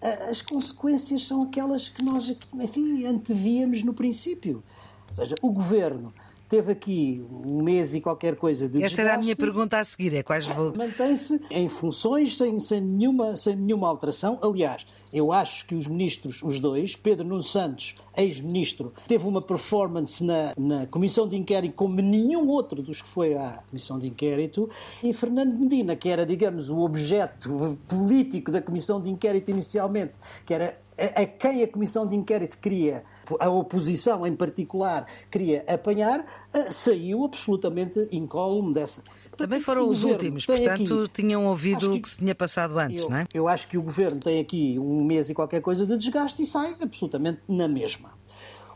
[0.00, 4.62] as consequências são aquelas que nós aqui, enfim, antevíamos no princípio.
[5.08, 6.12] Ou seja, o governo
[6.48, 9.84] teve aqui um mês e qualquer coisa de Essa desgaste, era a minha pergunta a
[9.84, 10.74] seguir, é quais vou...
[10.76, 14.38] Mantém-se em funções sem, sem, nenhuma, sem nenhuma alteração.
[14.42, 20.22] Aliás, eu acho que os ministros, os dois, Pedro Nuno Santos, ex-ministro, teve uma performance
[20.22, 24.70] na, na comissão de inquérito como nenhum outro dos que foi à comissão de inquérito,
[25.02, 30.12] e Fernando Medina, que era, digamos, o objeto político da comissão de inquérito inicialmente,
[30.46, 33.02] que era a, a quem a comissão de inquérito queria
[33.38, 39.28] a oposição em particular queria apanhar, eh, saiu absolutamente incólume dessa coisa.
[39.28, 43.04] Portanto, Também foram os últimos, portanto aqui, tinham ouvido o que se tinha passado antes,
[43.04, 43.26] eu, não é?
[43.32, 46.46] Eu acho que o governo tem aqui um mês e qualquer coisa de desgaste e
[46.46, 48.10] sai absolutamente na mesma.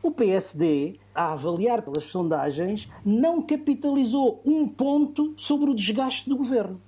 [0.02, 6.80] O PSD, a avaliar pelas sondagens, não capitalizou um ponto sobre o desgaste do governo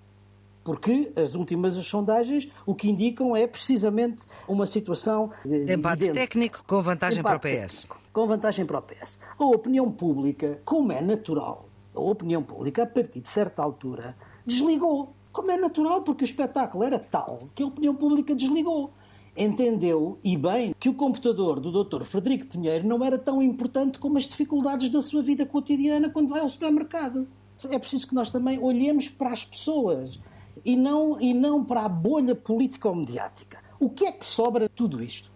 [0.67, 5.31] porque as últimas sondagens o que indicam é precisamente uma situação.
[5.45, 7.83] De empate técnico com vantagem Empate para o PS.
[7.83, 9.19] Técnico, com vantagem para o PS.
[9.39, 15.15] A opinião pública, como é natural, a opinião pública, a partir de certa altura, desligou.
[15.31, 18.93] Como é natural, porque o espetáculo era tal que a opinião pública desligou
[19.39, 22.05] entendeu, e bem, que o computador do Dr.
[22.05, 26.41] Frederico Pinheiro não era tão importante como as dificuldades da sua vida cotidiana quando vai
[26.41, 27.29] ao supermercado.
[27.71, 30.19] É preciso que nós também olhemos para as pessoas
[30.65, 33.63] e não, e não para a bolha político-mediática.
[33.79, 35.31] O que é que sobra de tudo isto?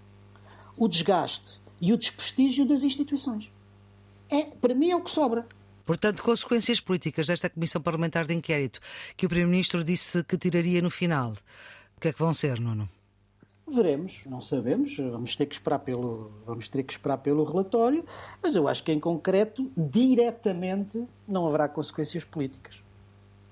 [0.77, 3.53] O desgaste e o desprestígio das instituições.
[4.29, 5.45] É, para mim é o que sobra.
[5.85, 8.81] Portanto, consequências políticas desta Comissão Parlamentar de Inquérito
[9.17, 11.33] que o Primeiro-Ministro disse que tiraria no final.
[11.97, 12.89] O que é que vão ser, Nuno?
[13.67, 18.05] Veremos, não sabemos, vamos ter que esperar pelo, vamos ter que esperar pelo relatório,
[18.43, 22.83] mas eu acho que em concreto, diretamente, não haverá consequências políticas.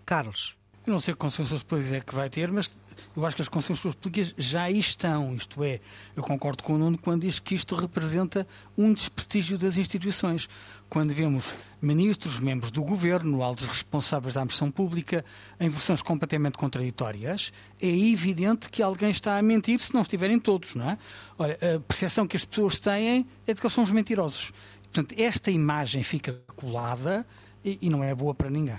[0.04, 0.57] Carlos.
[0.88, 2.74] Eu não sei que consensos políticos é que vai ter, mas
[3.14, 5.34] eu acho que as consensos políticas já estão.
[5.34, 5.80] Isto é,
[6.16, 10.48] eu concordo com o Nuno quando diz que isto representa um desprestígio das instituições.
[10.88, 15.22] Quando vemos ministros, membros do governo, altos responsáveis da administração pública,
[15.60, 20.74] em versões completamente contraditórias, é evidente que alguém está a mentir se não estiverem todos,
[20.74, 20.98] não é?
[21.38, 24.54] Olha, a percepção que as pessoas têm é de que eles são os mentirosos.
[24.84, 27.26] Portanto, esta imagem fica colada
[27.62, 28.78] e, e não é boa para ninguém.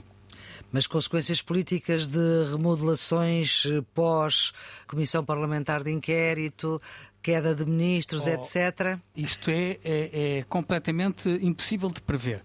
[0.71, 6.81] Mas consequências políticas de remodelações eh, pós-comissão parlamentar de inquérito,
[7.21, 8.99] queda de ministros, oh, etc.
[9.15, 12.43] Isto é, é, é, completamente impossível de prever.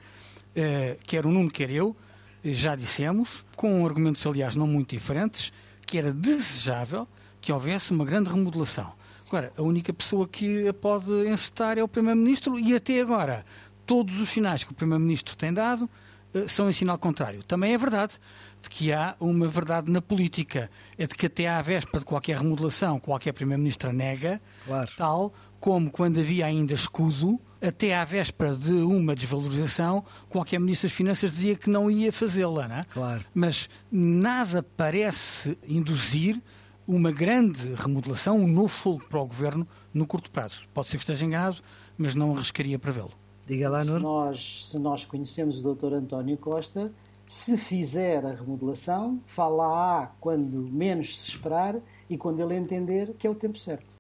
[0.57, 1.97] Uh, quer o Nuno, quer eu,
[2.45, 5.53] já dissemos, com argumentos, aliás, não muito diferentes,
[5.87, 7.09] que era desejável
[7.41, 8.93] que houvesse uma grande remodelação.
[9.27, 13.45] Agora, a única pessoa que a pode encetar é o Primeiro-Ministro e até agora
[13.87, 16.04] todos os sinais que o Primeiro-Ministro tem dado eh,
[16.49, 17.43] são em sinal contrário.
[17.43, 18.19] Também é verdade
[18.63, 22.39] de que há uma verdade na política, é de que até à véspera de qualquer
[22.39, 24.91] remodelação, qualquer Primeiro-Ministro nega, claro.
[24.97, 30.97] tal como quando havia ainda escudo, até à véspera de uma desvalorização, qualquer Ministro das
[30.97, 32.69] Finanças dizia que não ia fazê-la.
[32.69, 32.85] Não é?
[32.85, 33.25] claro.
[33.33, 36.39] Mas nada parece induzir
[36.87, 40.65] uma grande remodelação, um novo fogo para o Governo no curto prazo.
[40.75, 41.57] Pode ser que esteja enganado,
[41.97, 43.13] mas não arriscaria para vê-lo.
[43.47, 45.95] Diga lá, Se nós, se nós conhecemos o Dr.
[45.95, 46.91] António Costa,
[47.27, 51.77] se fizer a remodelação, fala quando menos se esperar
[52.09, 53.94] e quando ele entender que é o tempo certo.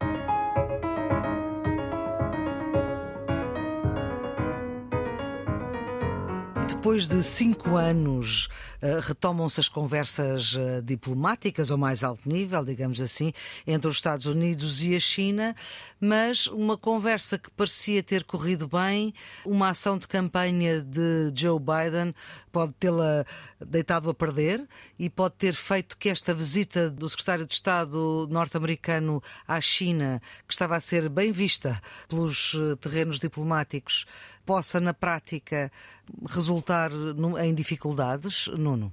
[6.85, 8.47] Depois de cinco anos,
[8.83, 13.33] uh, retomam-se as conversas uh, diplomáticas ao mais alto nível, digamos assim,
[13.67, 15.57] entre os Estados Unidos e a China,
[15.99, 19.15] mas uma conversa que parecia ter corrido bem,
[19.47, 22.15] uma ação de campanha de Joe Biden
[22.53, 23.25] pode tê-la
[23.59, 24.69] deitado a perder
[24.99, 30.53] e pode ter feito que esta visita do secretário de Estado norte-americano à China, que
[30.53, 34.05] estava a ser bem vista pelos eh, terrenos diplomáticos,
[34.45, 35.71] possa, na prática,
[36.29, 36.91] resultar
[37.43, 38.93] em dificuldades, Nuno?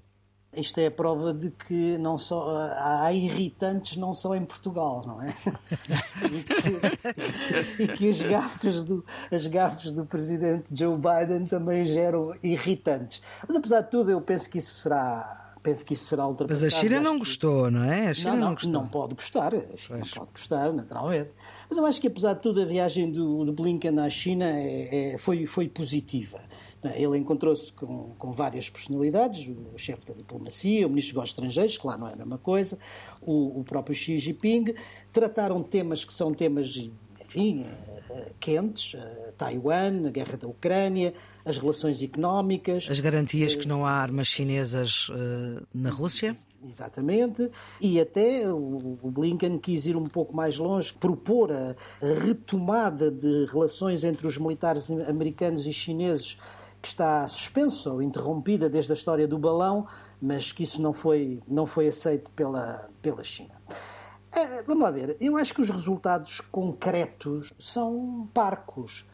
[0.53, 5.21] Isto é a prova de que não só há irritantes não só em Portugal, não
[5.21, 5.33] é?
[6.29, 12.35] e, que, e que as gafes do as gafes do presidente Joe Biden também geram
[12.43, 13.21] irritantes.
[13.47, 16.65] Mas apesar de tudo, eu penso que isso será penso que isso será ultrapassado.
[16.65, 18.07] Mas a China não gostou, não é?
[18.07, 18.71] A China não, não, não, gostou.
[18.71, 21.31] não pode gostar, a China não pode gostar, naturalmente.
[21.71, 25.13] Mas eu acho que, apesar de tudo, a viagem do, do Blinken à China é,
[25.13, 26.41] é, foi, foi positiva.
[26.95, 31.87] Ele encontrou-se com, com, várias personalidades, o chefe da diplomacia, o ministro dos Estrangeiros, que
[31.87, 32.77] lá não é a mesma coisa,
[33.21, 34.73] o, o próprio Xi Jinping,
[35.13, 36.75] trataram temas que são temas,
[37.21, 37.65] enfim,
[38.09, 41.13] eh, quentes, eh, Taiwan, a guerra da Ucrânia,
[41.45, 42.87] as relações económicas.
[42.89, 46.35] As garantias que não há armas chinesas uh, na Rússia?
[46.63, 47.49] Exatamente,
[47.79, 51.75] e até o, Blinken quis ir um pouco mais longe, propor a,
[52.23, 56.37] retomada de relações entre os militares americanos e chineses
[56.79, 59.87] que está suspensa ou interrompida desde a história do balão,
[60.21, 63.53] mas que isso não foi, não foi aceito pela, pela China.
[64.31, 69.05] É, vamos lá ver, eu acho que os resultados concretos são parcos,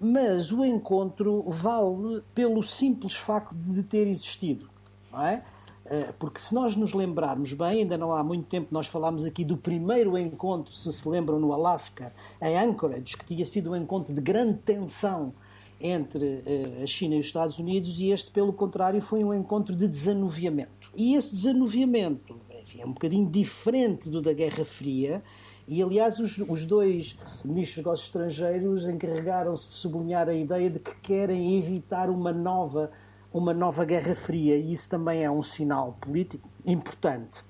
[0.00, 4.70] mas o encontro vale pelo simples facto de ter existido,
[5.12, 5.44] não é?
[5.84, 6.12] é?
[6.18, 9.58] Porque se nós nos lembrarmos bem, ainda não há muito tempo nós falámos aqui do
[9.58, 14.20] primeiro encontro, se se lembram, no Alasca, em Anchorage, que tinha sido um encontro de
[14.20, 15.34] grande tensão
[15.78, 19.74] entre eh, a China e os Estados Unidos, e este, pelo contrário, foi um encontro
[19.74, 20.90] de desanuviamento.
[20.94, 25.22] E esse desanuviamento enfim, é um bocadinho diferente do da Guerra Fria.
[25.70, 30.80] E, aliás, os, os dois ministros dos negócios estrangeiros encarregaram-se de sublinhar a ideia de
[30.80, 32.90] que querem evitar uma nova,
[33.32, 34.56] uma nova Guerra Fria.
[34.56, 37.48] E isso também é um sinal político importante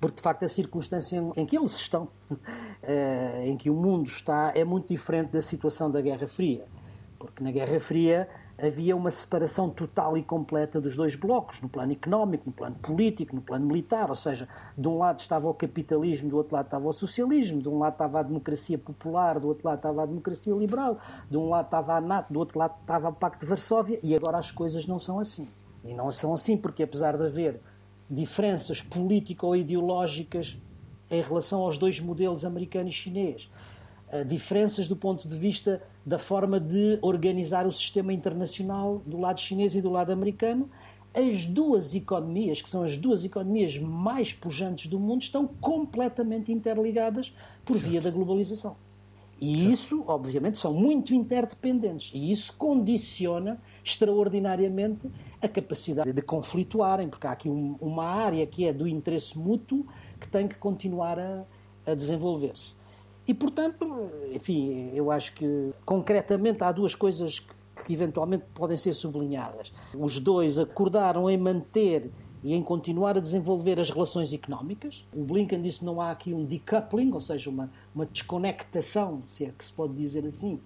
[0.00, 2.08] porque de facto a circunstância em que eles estão,
[2.82, 6.64] eh, em que o mundo está, é muito diferente da situação da Guerra Fria.
[7.18, 8.28] Porque na Guerra Fria
[8.60, 13.36] havia uma separação total e completa dos dois blocos, no plano económico, no plano político,
[13.36, 16.88] no plano militar, ou seja, de um lado estava o capitalismo, do outro lado estava
[16.88, 20.52] o socialismo, de um lado estava a democracia popular, do outro lado estava a democracia
[20.54, 20.98] liberal,
[21.30, 24.14] de um lado estava a NATO, do outro lado estava o Pacto de Varsóvia, e
[24.14, 25.48] agora as coisas não são assim.
[25.84, 27.60] E não são assim porque, apesar de haver
[28.10, 30.58] diferenças político-ideológicas
[31.10, 33.50] em relação aos dois modelos americano e chinês,
[34.26, 39.74] diferenças do ponto de vista da forma de organizar o sistema internacional do lado chinês
[39.74, 40.68] e do lado americano.
[41.12, 47.34] As duas economias, que são as duas economias mais pujantes do mundo, estão completamente interligadas
[47.64, 47.90] por certo.
[47.90, 48.76] via da globalização.
[49.40, 49.72] E certo.
[49.72, 52.10] isso, obviamente, são muito interdependentes.
[52.14, 58.66] E isso condiciona extraordinariamente a capacidade de conflituarem, porque há aqui um, uma área que
[58.66, 59.86] é do interesse mútuo
[60.18, 61.44] que tem que continuar a,
[61.86, 62.77] a desenvolver-se.
[63.28, 67.40] E, portanto, enfim, eu acho que concretamente há duas coisas
[67.84, 69.72] que, eventualmente podem ser sublinhadas.
[69.94, 72.10] Os dois acordaram em manter
[72.42, 75.04] e em continuar a desenvolver as relações económicas.
[75.14, 79.44] O Blinken disse que não há aqui um decoupling, ou seja, uma, uma desconectação, se
[79.44, 80.58] é que se pode dizer assim.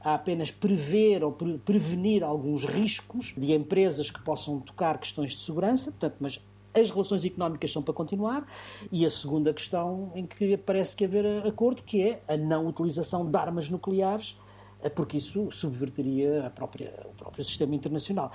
[0.00, 5.40] Há apenas prever ou pre prevenir alguns riscos de empresas que possam tocar questões de
[5.40, 6.40] segurança, portanto, mas
[6.76, 8.46] as relações económicas são para continuar
[8.92, 13.28] e a segunda questão em que parece que haver acordo, que é a não utilização
[13.28, 14.38] de armas nucleares,
[14.82, 18.30] eh, porque isso subverteria própria, o próprio sistema internacional.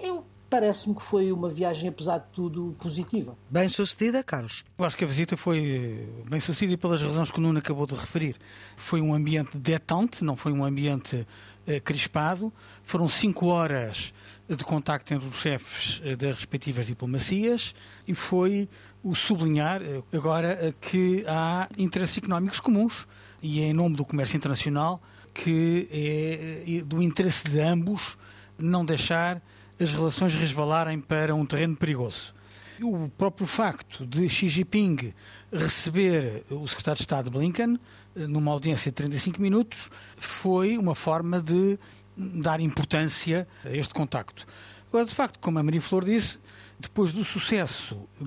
[0.00, 3.34] Eu parece-me que foi uma viagem, apesar de tudo, positiva.
[3.48, 4.66] Bem sucedida, Carlos?
[4.76, 7.94] Eu acho que a visita foi bem sucedida pelas razões que o Nuno acabou de
[7.94, 8.36] referir.
[8.76, 11.26] Foi um ambiente detente, não foi um ambiente
[11.66, 12.52] eh, crispado.
[12.82, 14.12] Foram cinco horas
[14.46, 17.74] de contacto entre os chefes eh, das respectivas diplomacias
[18.06, 18.68] e foi
[19.02, 23.08] o sublinhar eh, agora que há interesses económicos comuns
[23.40, 28.18] e é em nome do comércio internacional que é do interesse de ambos
[28.58, 29.40] não deixar
[29.80, 32.34] as relações resvalarem para um terreno perigoso.
[32.80, 35.14] O próprio facto de Xi Jinping
[35.52, 37.78] receber o secretário de Estado Blinken
[38.16, 41.78] eh, numa audiência de 35 minutos foi uma forma de
[42.16, 44.46] dar importância a este contacto.
[44.88, 46.38] Agora, de facto, como a Maria Flor disse,
[46.78, 48.26] depois do sucesso de,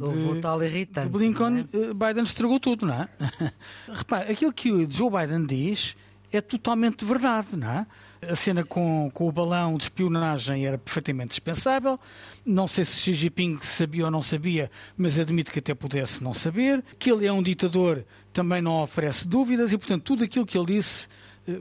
[1.04, 1.78] de Blinken, é?
[1.78, 3.10] Eh, Biden estragou tudo, não é?
[3.92, 5.98] Repare, aquilo que o Joe Biden diz
[6.32, 7.86] é totalmente verdade, não é?
[8.30, 12.00] A cena com, com o balão de espionagem era perfeitamente dispensável.
[12.46, 16.34] Não sei se Xi Jinping sabia ou não sabia, mas admito que até pudesse não
[16.34, 16.84] saber.
[16.98, 20.78] Que ele é um ditador também não oferece dúvidas e, portanto, tudo aquilo que ele
[20.78, 21.08] disse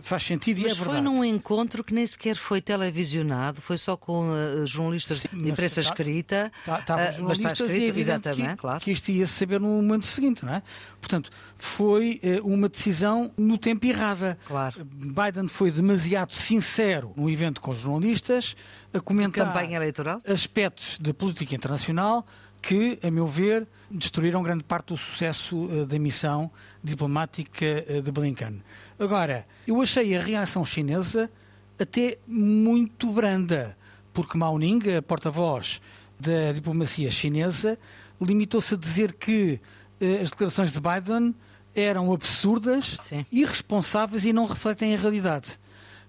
[0.00, 1.02] faz sentido Mas e é verdade.
[1.02, 5.28] Mas foi num encontro que nem sequer foi televisionado, foi só com uh, jornalistas Sim,
[5.32, 6.52] de imprensa tá, escrita.
[6.58, 8.80] Estavam tá, uh, jornalistas escrito, e é exatamente, que, claro.
[8.80, 10.62] que isto ia saber no momento seguinte, não é?
[11.00, 14.38] Portanto, foi uh, uma decisão no tempo errada.
[14.46, 14.84] Claro.
[14.84, 18.56] Biden foi demasiado sincero num evento com jornalistas
[18.92, 20.22] a comentar campanha eleitoral?
[20.26, 22.26] aspectos de política internacional
[22.66, 26.50] que, a meu ver, destruíram grande parte do sucesso uh, da missão
[26.82, 28.62] diplomática uh, de Blinken.
[28.98, 31.30] Agora, eu achei a reação chinesa
[31.78, 33.76] até muito branda,
[34.14, 35.82] porque Mao Ning, a porta-voz
[36.18, 37.78] da diplomacia chinesa
[38.18, 39.60] limitou-se a dizer que
[40.00, 41.34] eh, as declarações de Biden
[41.74, 43.26] eram absurdas, Sim.
[43.30, 45.58] irresponsáveis e não refletem a realidade.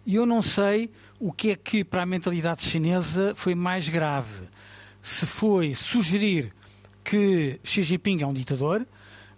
[0.05, 4.47] E eu não sei o que é que para a mentalidade chinesa foi mais grave.
[5.05, 6.51] Se foi sugerir
[7.03, 8.83] que Xi Jinping é um ditador,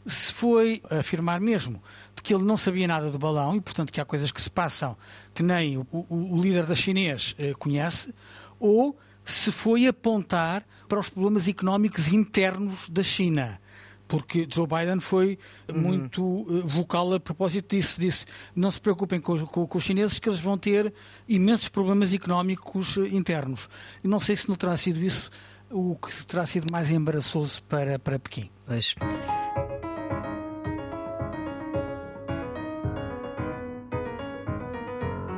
[0.05, 1.83] se foi afirmar mesmo
[2.15, 4.49] de que ele não sabia nada do balão e, portanto, que há coisas que se
[4.49, 4.95] passam
[5.33, 8.13] que nem o, o- o líder da chinês eh, conhece,
[8.57, 13.59] ou se foi apontar para os problemas económicos internos da China.
[14.07, 15.37] Porque Joe Biden foi
[15.75, 17.99] muito eh, vocal a propósito disso.
[17.99, 18.25] Disse:
[18.55, 20.93] não se preocupem com, com- com os chineses, que eles vão ter
[21.27, 23.67] imensos problemas económicos eh, internos.
[24.01, 25.29] E não sei se não terá sido isso
[25.71, 28.49] o que terá sido mais embaraçoso para, para Pequim.
[28.65, 28.95] Pois.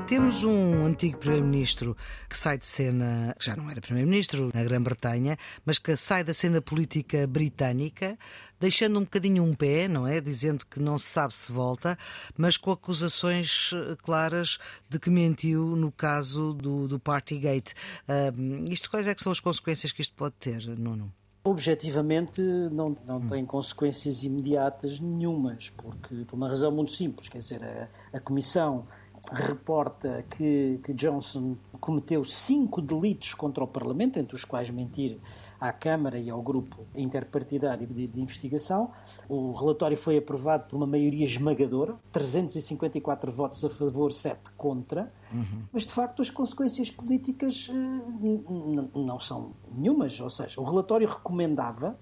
[0.09, 1.95] Temos um antigo Primeiro-Ministro
[2.27, 6.33] que sai de cena, que já não era Primeiro-Ministro na Grã-Bretanha, mas que sai da
[6.33, 8.17] cena política britânica,
[8.59, 10.19] deixando um bocadinho um pé, não é?
[10.19, 11.95] Dizendo que não se sabe se volta,
[12.35, 14.57] mas com acusações eh, claras
[14.89, 17.75] de que mentiu no caso do, do Partygate.
[18.07, 18.33] Ah,
[18.67, 21.13] isto quais é que são as consequências que isto pode ter, Nuno?
[21.43, 27.63] Objetivamente não, não tem consequências imediatas nenhumas, porque por uma razão muito simples, quer dizer,
[27.63, 28.87] a, a Comissão
[29.31, 35.19] reporta que, que Johnson cometeu cinco delitos contra o Parlamento, entre os quais mentir
[35.59, 38.91] à Câmara e ao grupo interpartidário de, de investigação.
[39.27, 45.11] O relatório foi aprovado por uma maioria esmagadora, 354 votos a favor, 7 contra.
[45.71, 50.19] Mas de facto as consequências políticas eh, não são nenhumas.
[50.19, 51.99] Ou seja, o relatório recomendava,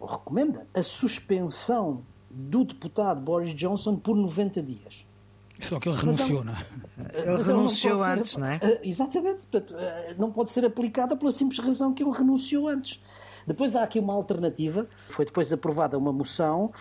[0.00, 5.06] ou recomenda, a suspensão do deputado Boris Johnson por 90 dias.
[5.60, 6.56] Só que ele renunciou, é não é?
[7.32, 8.58] Ele renunciou ser- antes, não é?
[8.62, 9.38] Eh, Exatamente.
[9.50, 13.02] Portanto, eh, não pode ser aplicada pela simples razão que ele renunciou antes.
[13.46, 14.86] Depois há aqui uma alternativa.
[14.96, 16.72] Foi depois aprovada uma moção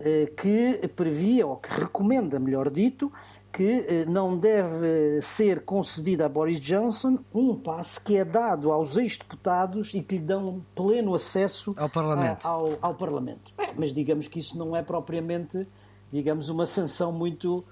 [0.00, 3.12] eh, que previa, ou que recomenda, melhor dito,
[3.52, 9.92] que não deve ser concedido a Boris Johnson um passe que é dado aos ex-deputados
[9.94, 12.44] e que lhe dão pleno acesso Ao Parlamento.
[12.44, 13.52] a- ao, ao Parlamento.
[13.58, 15.68] É, mas digamos que isso não é propriamente,
[16.10, 17.64] digamos, uma sanção muito,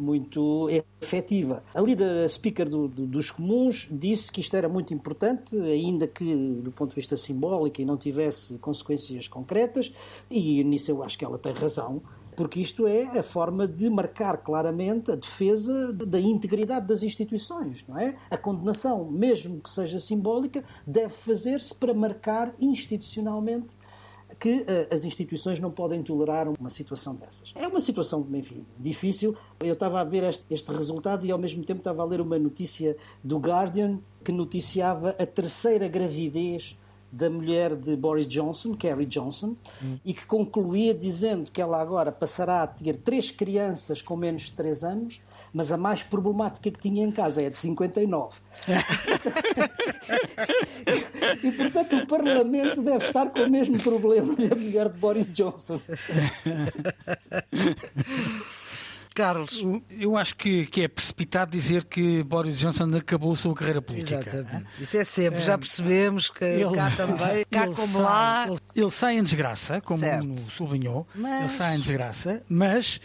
[0.00, 0.68] muito
[1.00, 1.62] efetiva.
[1.74, 6.34] A líder speaker do- do- dos comuns disse que isto era muito importante, ainda que
[6.62, 9.92] do ponto de vista simbólico e não tivesse consequências concretas,
[10.30, 12.02] e nisso eu acho que ela tem razão.
[12.36, 17.98] Porque isto é a forma de marcar claramente a defesa da integridade das instituições, não
[17.98, 18.16] é?
[18.30, 23.74] A condenação, mesmo que seja simbólica, deve fazer-se para marcar institucionalmente
[24.40, 27.52] que eh, as instituições não podem tolerar uma situação dessas.
[27.54, 29.36] É uma situação, enfim, difícil.
[29.60, 32.38] Eu estava a ver este, este resultado e ao mesmo tempo estava a ler uma
[32.38, 36.78] notícia do Guardian que noticiava a terceira gravidez
[37.12, 39.56] da mulher de Boris Johnson, Carrie Johnson,
[40.04, 44.52] e que concluía dizendo que ela agora passará a ter três crianças com menos de
[44.52, 45.20] três anos,
[45.52, 48.36] mas a mais problemática que tinha em casa é de 59.
[51.42, 55.80] E, portanto, o Parlamento deve estar com o mesmo problema da mulher de Boris Johnson.
[59.14, 59.62] Carlos.
[59.90, 64.20] Eu acho que, que é precipitado dizer que Boris Johnson acabou a sua carreira política.
[64.20, 64.66] Exatamente.
[64.80, 68.44] Isso é sempre, já percebemos que Ele, cá também, cá ele como sai, lá.
[68.48, 70.36] Ele, ele sai em desgraça, como Certo.
[70.38, 71.06] sublinhou.
[71.14, 73.00] Mas- Ele sai em desgraça, mas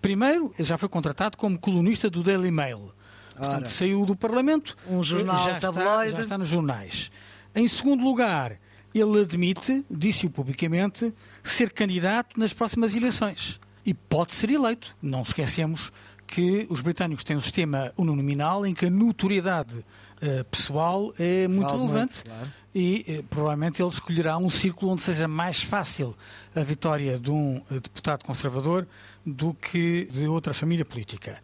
[0.00, 2.92] primeiro já foi contratado como colunista do Daily Mail.
[3.36, 3.68] Portanto, Ora.
[3.68, 4.76] saiu do Parlamento.
[4.88, 7.10] Um jornal já está, já está nos jornais.
[7.54, 8.58] Em segundo lugar,
[8.94, 13.60] ele admite, disse-o publicamente, ser candidato nas próximas eleições.
[13.84, 14.96] E pode ser eleito.
[15.02, 15.92] Não esquecemos
[16.26, 19.84] que os britânicos têm um sistema uninominal em que a notoriedade
[20.20, 22.52] eh, pessoal é muito relevante claro.
[22.74, 26.16] e eh, provavelmente ele escolherá um círculo onde seja mais fácil
[26.54, 28.86] a vitória de um eh, deputado conservador
[29.24, 31.38] do que de outra família política.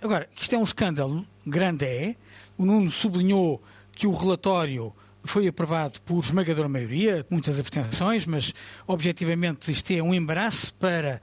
[0.00, 2.16] Agora, isto é um escândalo, grande é.
[2.58, 4.92] O Nuno sublinhou que o relatório
[5.24, 8.52] foi aprovado por esmagadora maioria, muitas abstenções, mas
[8.86, 11.20] objetivamente isto é um embaraço para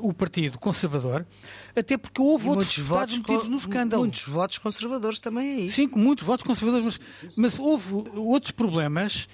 [0.00, 1.26] o Partido Conservador,
[1.76, 4.02] até porque houve outros deputados metidos no escândalo.
[4.02, 5.70] muitos votos conservadores também aí.
[5.70, 9.28] Sim, muitos votos conservadores, mas, mas houve outros problemas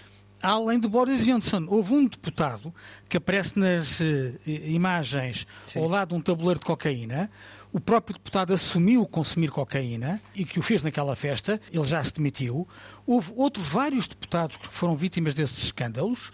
[0.45, 1.65] além de Boris Johnson.
[1.69, 2.73] Houve um deputado
[3.09, 4.35] que aparece nas eh,
[4.67, 5.81] imagens Sim.
[5.81, 7.31] ao lado de um tabuleiro de cocaína.
[7.73, 12.13] O próprio deputado assumiu consumir cocaína e que o fez naquela festa, ele já se
[12.13, 12.69] demitiu.
[13.05, 16.31] Houve outros vários deputados que foram vítimas desses escândalos.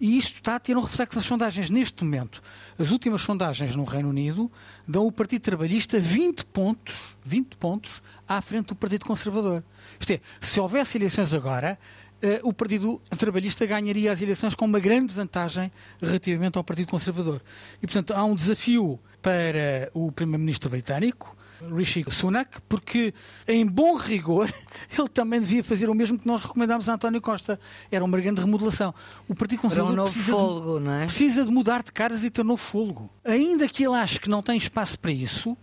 [0.00, 2.40] E isto está a ter um reflexo nas sondagens neste momento.
[2.78, 4.50] As últimas sondagens no Reino Unido
[4.86, 9.64] dão o Partido Trabalhista 20 pontos, 20 pontos à frente do Partido Conservador.
[9.98, 11.78] Isto é, se houvesse eleições agora,
[12.20, 15.70] eh, o Partido Trabalhista ganharia as eleições com uma grande vantagem
[16.00, 17.40] relativamente ao Partido Conservador.
[17.82, 21.36] E, portanto, há um desafio para o Primeiro-Ministro britânico,
[21.74, 23.12] Rishi Sunak, porque,
[23.46, 24.52] em bom rigor,
[24.96, 27.58] ele também devia fazer o mesmo que nós recomendámos a António Costa.
[27.90, 28.94] Era uma grande remodelação.
[29.28, 31.04] O Partido Conservador um novo precisa, de, não é?
[31.04, 33.10] precisa de mudar de caras e ter novo fôlego.
[33.24, 35.56] Ainda que ele ache que não tem espaço para isso,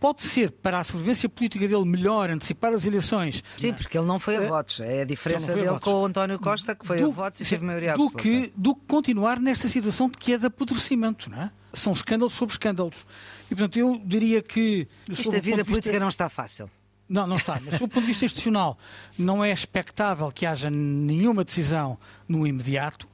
[0.00, 3.42] pode ser para a sobrevivência política dele melhor antecipar as eleições.
[3.56, 4.80] Sim, porque ele não foi a votos.
[4.80, 7.64] É a diferença a dele com o António Costa, que foi a votos e teve
[7.64, 8.22] maioria do absoluta.
[8.22, 11.50] que, do que continuar nesta situação de que é de apodrecimento, não é?
[11.72, 13.06] São escândalos sobre escândalos.
[13.46, 14.86] E, portanto, eu diria que...
[15.08, 16.70] Isto sob a o vida de vista- política não está fácil.
[17.08, 17.60] Não, não está.
[17.64, 18.78] Mas, sob o ponto de vista institucional,
[19.18, 21.98] não é expectável que haja nenhuma decisão
[22.28, 23.06] no imediato,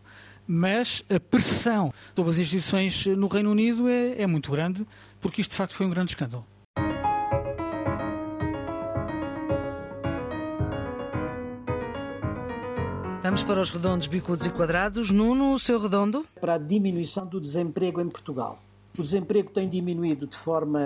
[0.47, 4.87] mas a pressão sobre as instituições no Reino Unido é, é muito grande,
[5.21, 6.45] porque isto, de facto, foi um grande escândalo.
[13.25, 15.11] Vamos para os redondos, bicudos e quadrados.
[15.11, 16.27] Nuno, o seu redondo?
[16.39, 18.59] Para a diminuição do desemprego em Portugal.
[18.99, 20.79] O desemprego tem diminuído de forma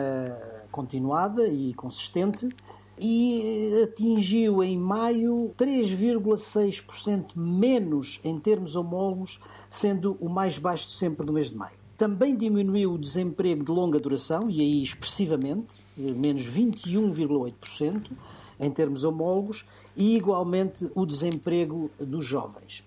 [0.70, 2.48] continuada e consistente
[2.96, 11.32] e atingiu em maio 3,6% menos em termos homólogos, sendo o mais baixo sempre no
[11.32, 11.76] mês de maio.
[11.96, 18.12] Também diminuiu o desemprego de longa duração, e aí expressivamente, menos 21,8%
[18.60, 19.64] em termos homólogos,
[19.98, 22.84] e igualmente o desemprego dos jovens.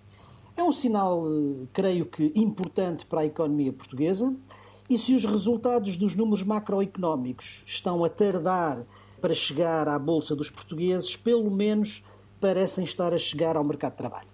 [0.56, 4.34] É um sinal, eh, creio que, importante para a economia portuguesa,
[4.90, 8.84] e se os resultados dos números macroeconómicos estão a tardar
[9.20, 12.04] para chegar à Bolsa dos Portugueses, pelo menos
[12.40, 14.28] parecem estar a chegar ao mercado de trabalho.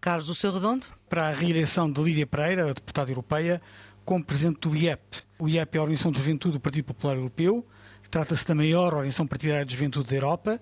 [0.00, 0.86] Carlos, o seu redondo?
[1.08, 3.60] Para a reeleição de Lídia Pereira, a deputada europeia,
[4.04, 5.22] como presidente do IEP.
[5.38, 7.64] O IEP é a Organização de Juventude do Partido Popular Europeu,
[8.10, 10.60] trata-se da maior organização partidária de juventude da Europa.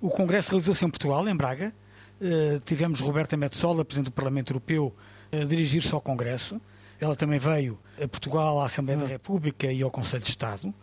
[0.00, 1.72] O Congresso realizou-se em Portugal, em Braga.
[2.20, 4.94] Uh, tivemos Roberta Metsola, Presidente do Parlamento Europeu,
[5.32, 6.60] a dirigir-se ao Congresso.
[7.00, 10.74] Ela também veio a Portugal, à Assembleia da República e ao Conselho de Estado.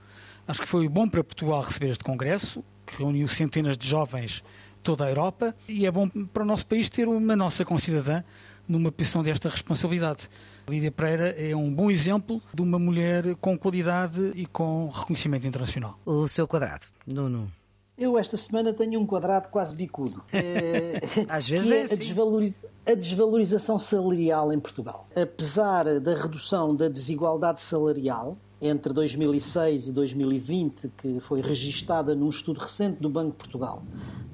[0.48, 4.44] Acho que foi bom para Portugal receber este Congresso, que reuniu centenas de jovens
[4.78, 8.24] de toda a Europa, e é bom para o nosso país ter uma nossa concidadã
[8.68, 10.30] numa posição desta responsabilidade.
[10.68, 16.00] Lídia Pereira é um bom exemplo de uma mulher com qualidade e com reconhecimento internacional.
[16.06, 17.52] O seu quadrado, Nuno.
[17.98, 20.22] Eu esta semana tenho um quadrado quase bicudo.
[20.34, 21.96] É, Às vezes é a, assim.
[21.98, 25.08] desvaloriz- a desvalorização salarial em Portugal.
[25.16, 32.60] Apesar da redução da desigualdade salarial entre 2006 e 2020, que foi registada num estudo
[32.62, 33.84] recente do Banco de Portugal,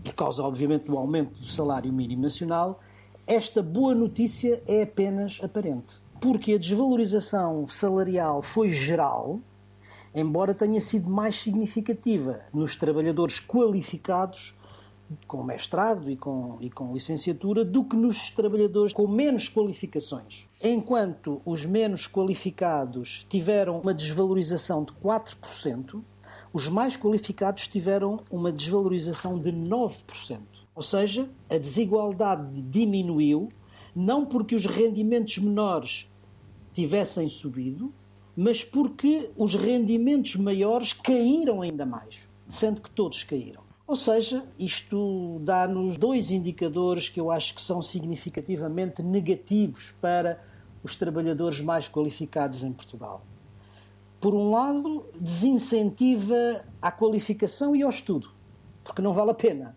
[0.03, 2.79] por causa, obviamente, do aumento do salário mínimo nacional,
[3.27, 5.95] esta boa notícia é apenas aparente.
[6.21, 9.39] Porque a desvalorização salarial foi geral,
[10.13, 14.55] embora tenha sido mais significativa nos trabalhadores qualificados
[15.27, 20.47] com mestrado e com, e com licenciatura do que nos trabalhadores com menos qualificações.
[20.61, 26.01] Enquanto os menos qualificados tiveram uma desvalorização de 4%,
[26.53, 30.39] os mais qualificados tiveram uma desvalorização de 9%.
[30.75, 33.49] Ou seja, a desigualdade diminuiu,
[33.95, 36.07] não porque os rendimentos menores
[36.73, 37.93] tivessem subido,
[38.41, 43.61] mas porque os rendimentos maiores caíram ainda mais, sendo que todos caíram.
[43.85, 50.41] Ou seja, isto dá-nos dois indicadores que eu acho que são significativamente negativos para
[50.81, 53.25] os trabalhadores mais qualificados em Portugal.
[54.21, 58.29] Por um lado, desincentiva à qualificação e ao estudo,
[58.85, 59.75] porque não vale a pena.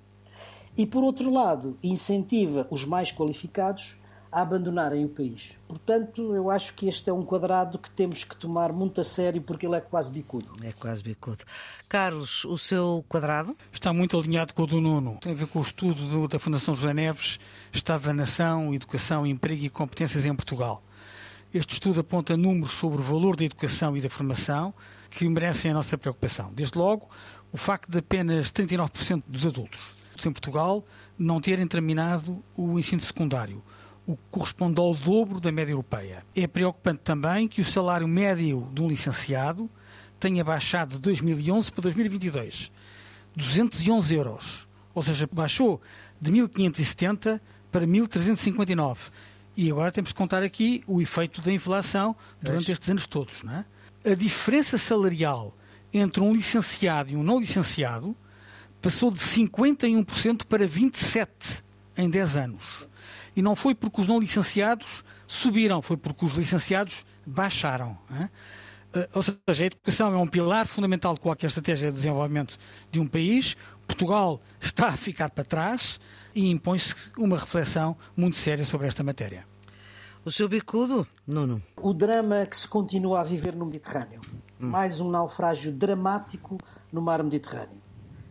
[0.76, 3.96] E por outro lado, incentiva os mais qualificados
[4.32, 5.50] a abandonarem o país.
[5.68, 9.42] Portanto, eu acho que este é um quadrado que temos que tomar muito a sério
[9.42, 10.46] porque ele é quase bicudo.
[10.64, 11.44] É quase bicudo.
[11.88, 13.54] Carlos, o seu quadrado?
[13.70, 15.18] Está muito alinhado com o do Nuno.
[15.20, 17.38] Tem a ver com o estudo do- da Fundação José Neves,
[17.72, 20.82] Estado da Nação, Educação, Emprego e Competências em Portugal.
[21.52, 24.72] Este estudo aponta números sobre o valor da educação e da formação
[25.10, 26.50] que merecem a nossa preocupação.
[26.54, 27.06] Desde logo,
[27.52, 30.82] o facto de apenas 39% dos adultos em Portugal
[31.18, 33.62] não terem terminado o ensino secundário,
[34.06, 36.24] o que corresponde ao dobro da média europeia.
[36.34, 39.70] É preocupante também que o salário médio de um licenciado
[40.18, 42.70] tenha baixado de 2011 para 2022.
[43.36, 44.68] 211 euros.
[44.94, 45.80] Ou seja, baixou
[46.20, 47.40] de 1.570
[47.70, 49.10] para 1.359.
[49.56, 53.42] E agora temos que contar aqui o efeito da inflação durante estes anos todos.
[53.42, 53.64] Não é?
[54.12, 55.56] A diferença salarial
[55.92, 58.16] entre um licenciado e um não licenciado
[58.80, 61.62] passou de 51% para 27%
[61.96, 62.86] em 10 anos.
[63.34, 67.96] E não foi porque os não licenciados subiram, foi porque os licenciados baixaram.
[68.10, 68.28] é?
[68.94, 72.58] Uh, ou seja, a educação é um pilar fundamental de qualquer estratégia de desenvolvimento
[72.90, 73.56] de um país.
[73.86, 75.98] Portugal está a ficar para trás.
[76.34, 79.46] e impõe-se uma reflexão muito séria sobre esta matéria.
[80.24, 81.60] O seu bicudo, Nuno?
[81.76, 84.20] O drama que se continua a viver no Mediterrâneo.
[84.60, 84.68] Hum.
[84.68, 86.56] Mais um naufrágio dramático
[86.92, 87.82] no mar Mediterrâneo.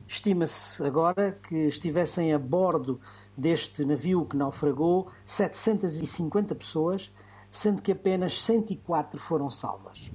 [0.08, 3.00] Estima-se agora que estivessem a bordo
[3.36, 7.12] deste navio que naufragou 750 pessoas,
[7.50, 10.12] sendo que apenas 104 foram salvas.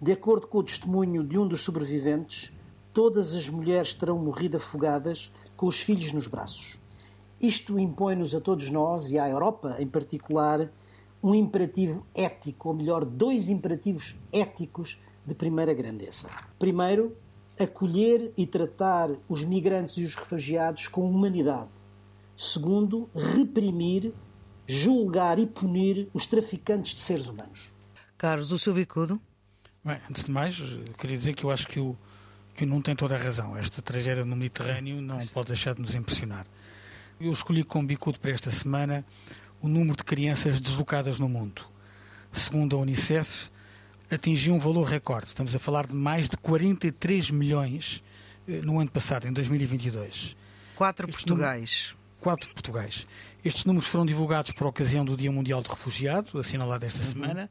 [0.00, 2.52] De acordo com o testemunho de um dos sobreviventes,
[2.92, 6.80] todas as mulheres terão morrido afogadas com os filhos nos braços.
[7.40, 10.70] Isto impõe-nos a todos nós e à Europa em particular
[11.22, 16.28] um imperativo ético, ou melhor, dois imperativos éticos de primeira grandeza.
[16.58, 17.16] Primeiro,
[17.58, 21.79] acolher e tratar os migrantes e os refugiados com humanidade.
[22.40, 24.14] Segundo, reprimir,
[24.66, 27.70] julgar e punir os traficantes de seres humanos.
[28.16, 29.20] Carlos, o seu bicudo?
[29.84, 30.58] Bem, antes de mais,
[30.96, 31.94] queria dizer que eu acho que o,
[32.54, 33.54] que o Nuno tem toda a razão.
[33.58, 36.46] Esta tragédia no Mediterrâneo não pode deixar de nos impressionar.
[37.20, 39.04] Eu escolhi como bicudo para esta semana
[39.60, 41.60] o número de crianças deslocadas no mundo.
[42.32, 43.50] Segundo a Unicef,
[44.10, 45.26] atingiu um valor recorde.
[45.26, 48.02] Estamos a falar de mais de 43 milhões
[48.48, 50.34] eh, no ano passado, em 2022.
[50.74, 51.99] Quatro este Portugais.
[52.20, 53.06] Número, quatro Portugais.
[53.44, 57.06] Estes números foram divulgados por ocasião do Dia Mundial do Refugiado, assinalado esta uhum.
[57.06, 57.50] semana,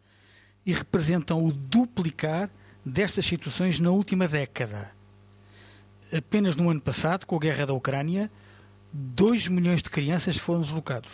[0.65, 2.49] e representam o duplicar
[2.85, 4.91] destas situações na última década.
[6.15, 8.31] Apenas no ano passado, com a guerra da Ucrânia,
[8.93, 11.11] 2 milhões de crianças foram deslocados.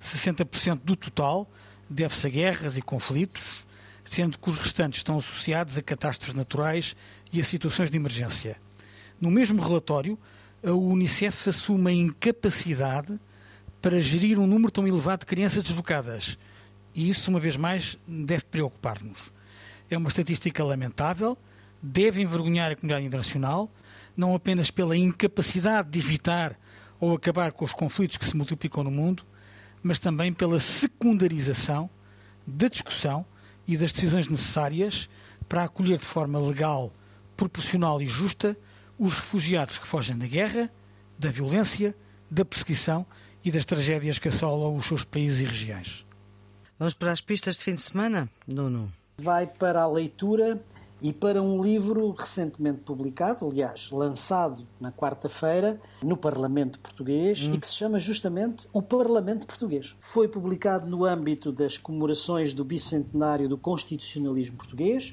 [0.00, 1.48] 60% do total
[1.88, 3.66] deve-se a guerras e conflitos,
[4.04, 6.96] sendo que os restantes estão associados a catástrofes naturais
[7.32, 8.56] e a situações de emergência.
[9.20, 10.18] No mesmo relatório,
[10.64, 13.18] a Unicef assume a incapacidade
[13.80, 16.38] para gerir um número tão elevado de crianças deslocadas.
[16.94, 19.32] E isso, uma vez mais, deve preocupar-nos.
[19.90, 21.36] É uma estatística lamentável,
[21.82, 23.70] deve envergonhar a comunidade internacional,
[24.16, 26.56] não apenas pela incapacidade de evitar
[27.00, 29.24] ou acabar com os conflitos que se multiplicam no mundo,
[29.82, 31.90] mas também pela secundarização
[32.46, 33.26] da discussão
[33.66, 35.08] e das decisões necessárias
[35.48, 36.92] para acolher de forma legal,
[37.36, 38.56] proporcional e justa
[38.98, 40.70] os refugiados que fogem da guerra,
[41.18, 41.94] da violência,
[42.30, 43.06] da perseguição
[43.44, 46.06] e das tragédias que assolam os seus países e regiões.
[46.78, 48.92] Vamos para as pistas de fim de semana, Nuno?
[49.18, 50.60] Vai para a leitura
[51.02, 57.54] e para um livro recentemente publicado, aliás, lançado na quarta-feira no Parlamento Português hum.
[57.54, 59.96] e que se chama justamente O Parlamento Português.
[60.00, 65.12] Foi publicado no âmbito das comemorações do bicentenário do constitucionalismo português.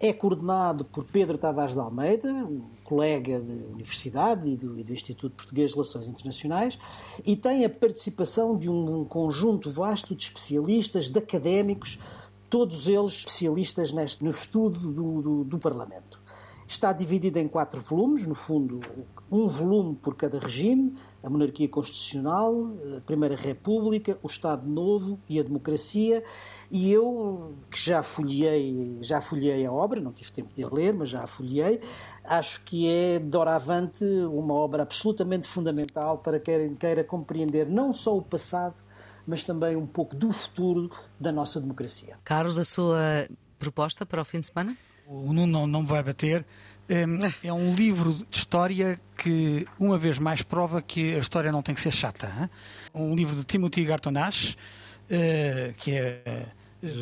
[0.00, 4.92] É coordenado por Pedro Tavares de Almeida, um colega de universidade e do, e do,
[4.92, 6.78] Instituto Português de Relações Internacionais,
[7.24, 11.98] e tem a participação de um, um conjunto vasto de especialistas, de académicos,
[12.48, 16.20] todos eles especialistas neste, no estudo do, do, do Parlamento.
[16.66, 18.80] Está dividido em quatro volumes, no fundo,
[19.30, 25.38] um volume por cada regime: a monarquia constitucional, a Primeira República, o Estado Novo e
[25.38, 26.22] a democracia.
[26.70, 30.92] E eu, que já folhei, já folhei a obra, não tive tempo de a ler,
[30.92, 31.80] mas já a folhei,
[32.22, 38.22] acho que é, doravante, uma obra absolutamente fundamental para quem queira compreender não só o
[38.22, 38.74] passado,
[39.26, 42.16] mas também um pouco do futuro da nossa democracia.
[42.22, 43.26] Carlos, a sua
[43.58, 44.76] proposta para o fim de semana?
[45.06, 46.44] O Nuno não, não vai bater.
[47.42, 51.74] É um livro de história que, uma vez mais, prova que a história não tem
[51.74, 52.32] que ser chata.
[52.40, 52.50] Hein?
[52.94, 54.56] Um livro de Timothy Garton Ash,
[55.10, 56.46] eh, que é eh,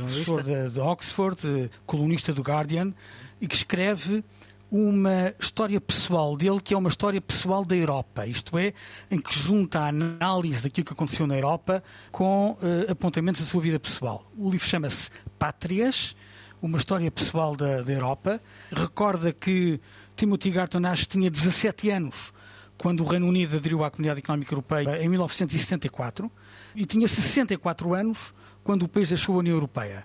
[0.01, 2.93] professor de, de Oxford, colunista do Guardian,
[3.41, 4.24] e que escreve
[4.70, 8.72] uma história pessoal dele, que é uma história pessoal da Europa, isto é,
[9.11, 13.61] em que junta a análise daquilo que aconteceu na Europa com uh, apontamentos da sua
[13.61, 14.28] vida pessoal.
[14.37, 16.16] O livro chama-se Pátrias,
[16.61, 18.41] uma história pessoal da, da Europa.
[18.73, 19.81] Recorda que
[20.15, 22.33] Timothy Garton Ash tinha 17 anos
[22.79, 26.31] quando o Reino Unido aderiu à Comunidade Económica Europeia em 1974
[26.75, 30.05] e tinha 64 anos quando o país deixou a União Europeia.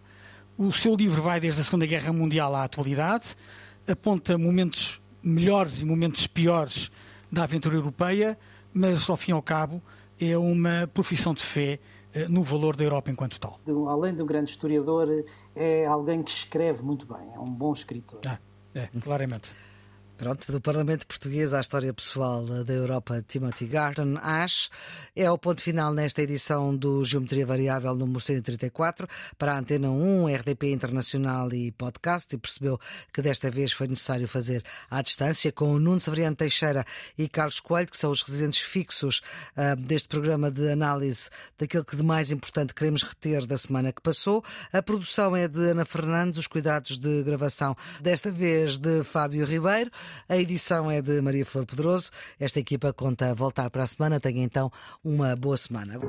[0.57, 3.35] O seu livro vai desde a Segunda Guerra Mundial à atualidade
[3.87, 6.91] aponta momentos melhores e momentos piores
[7.31, 8.37] da aventura europeia,
[8.73, 9.81] mas ao fim e ao cabo
[10.19, 11.79] é uma profissão de fé
[12.29, 13.59] no valor da Europa enquanto tal.
[13.87, 15.07] Além de um grande historiador,
[15.55, 18.21] é alguém que escreve muito bem, é um bom escritor.
[18.25, 18.39] Ah,
[18.75, 19.55] é, claramente.
[20.21, 24.69] Pronto, do Parlamento Português à história pessoal da Europa, Timothy Garton Ash.
[25.15, 30.27] É o ponto final nesta edição do Geometria Variável número 134 para a Antena 1,
[30.27, 32.35] RDP Internacional e podcast.
[32.35, 32.79] E percebeu
[33.11, 36.85] que desta vez foi necessário fazer à distância com o Nuno Severiano Teixeira
[37.17, 39.23] e Carlos Coelho, que são os residentes fixos
[39.57, 44.03] uh, deste programa de análise daquilo que de mais importante queremos reter da semana que
[44.03, 44.45] passou.
[44.71, 49.89] A produção é de Ana Fernandes, os cuidados de gravação desta vez de Fábio Ribeiro.
[50.27, 52.11] A edição é de Maria Flor Pedroso.
[52.39, 54.19] Esta equipa conta voltar para a semana.
[54.19, 54.71] Tenha então
[55.03, 55.99] uma boa semana.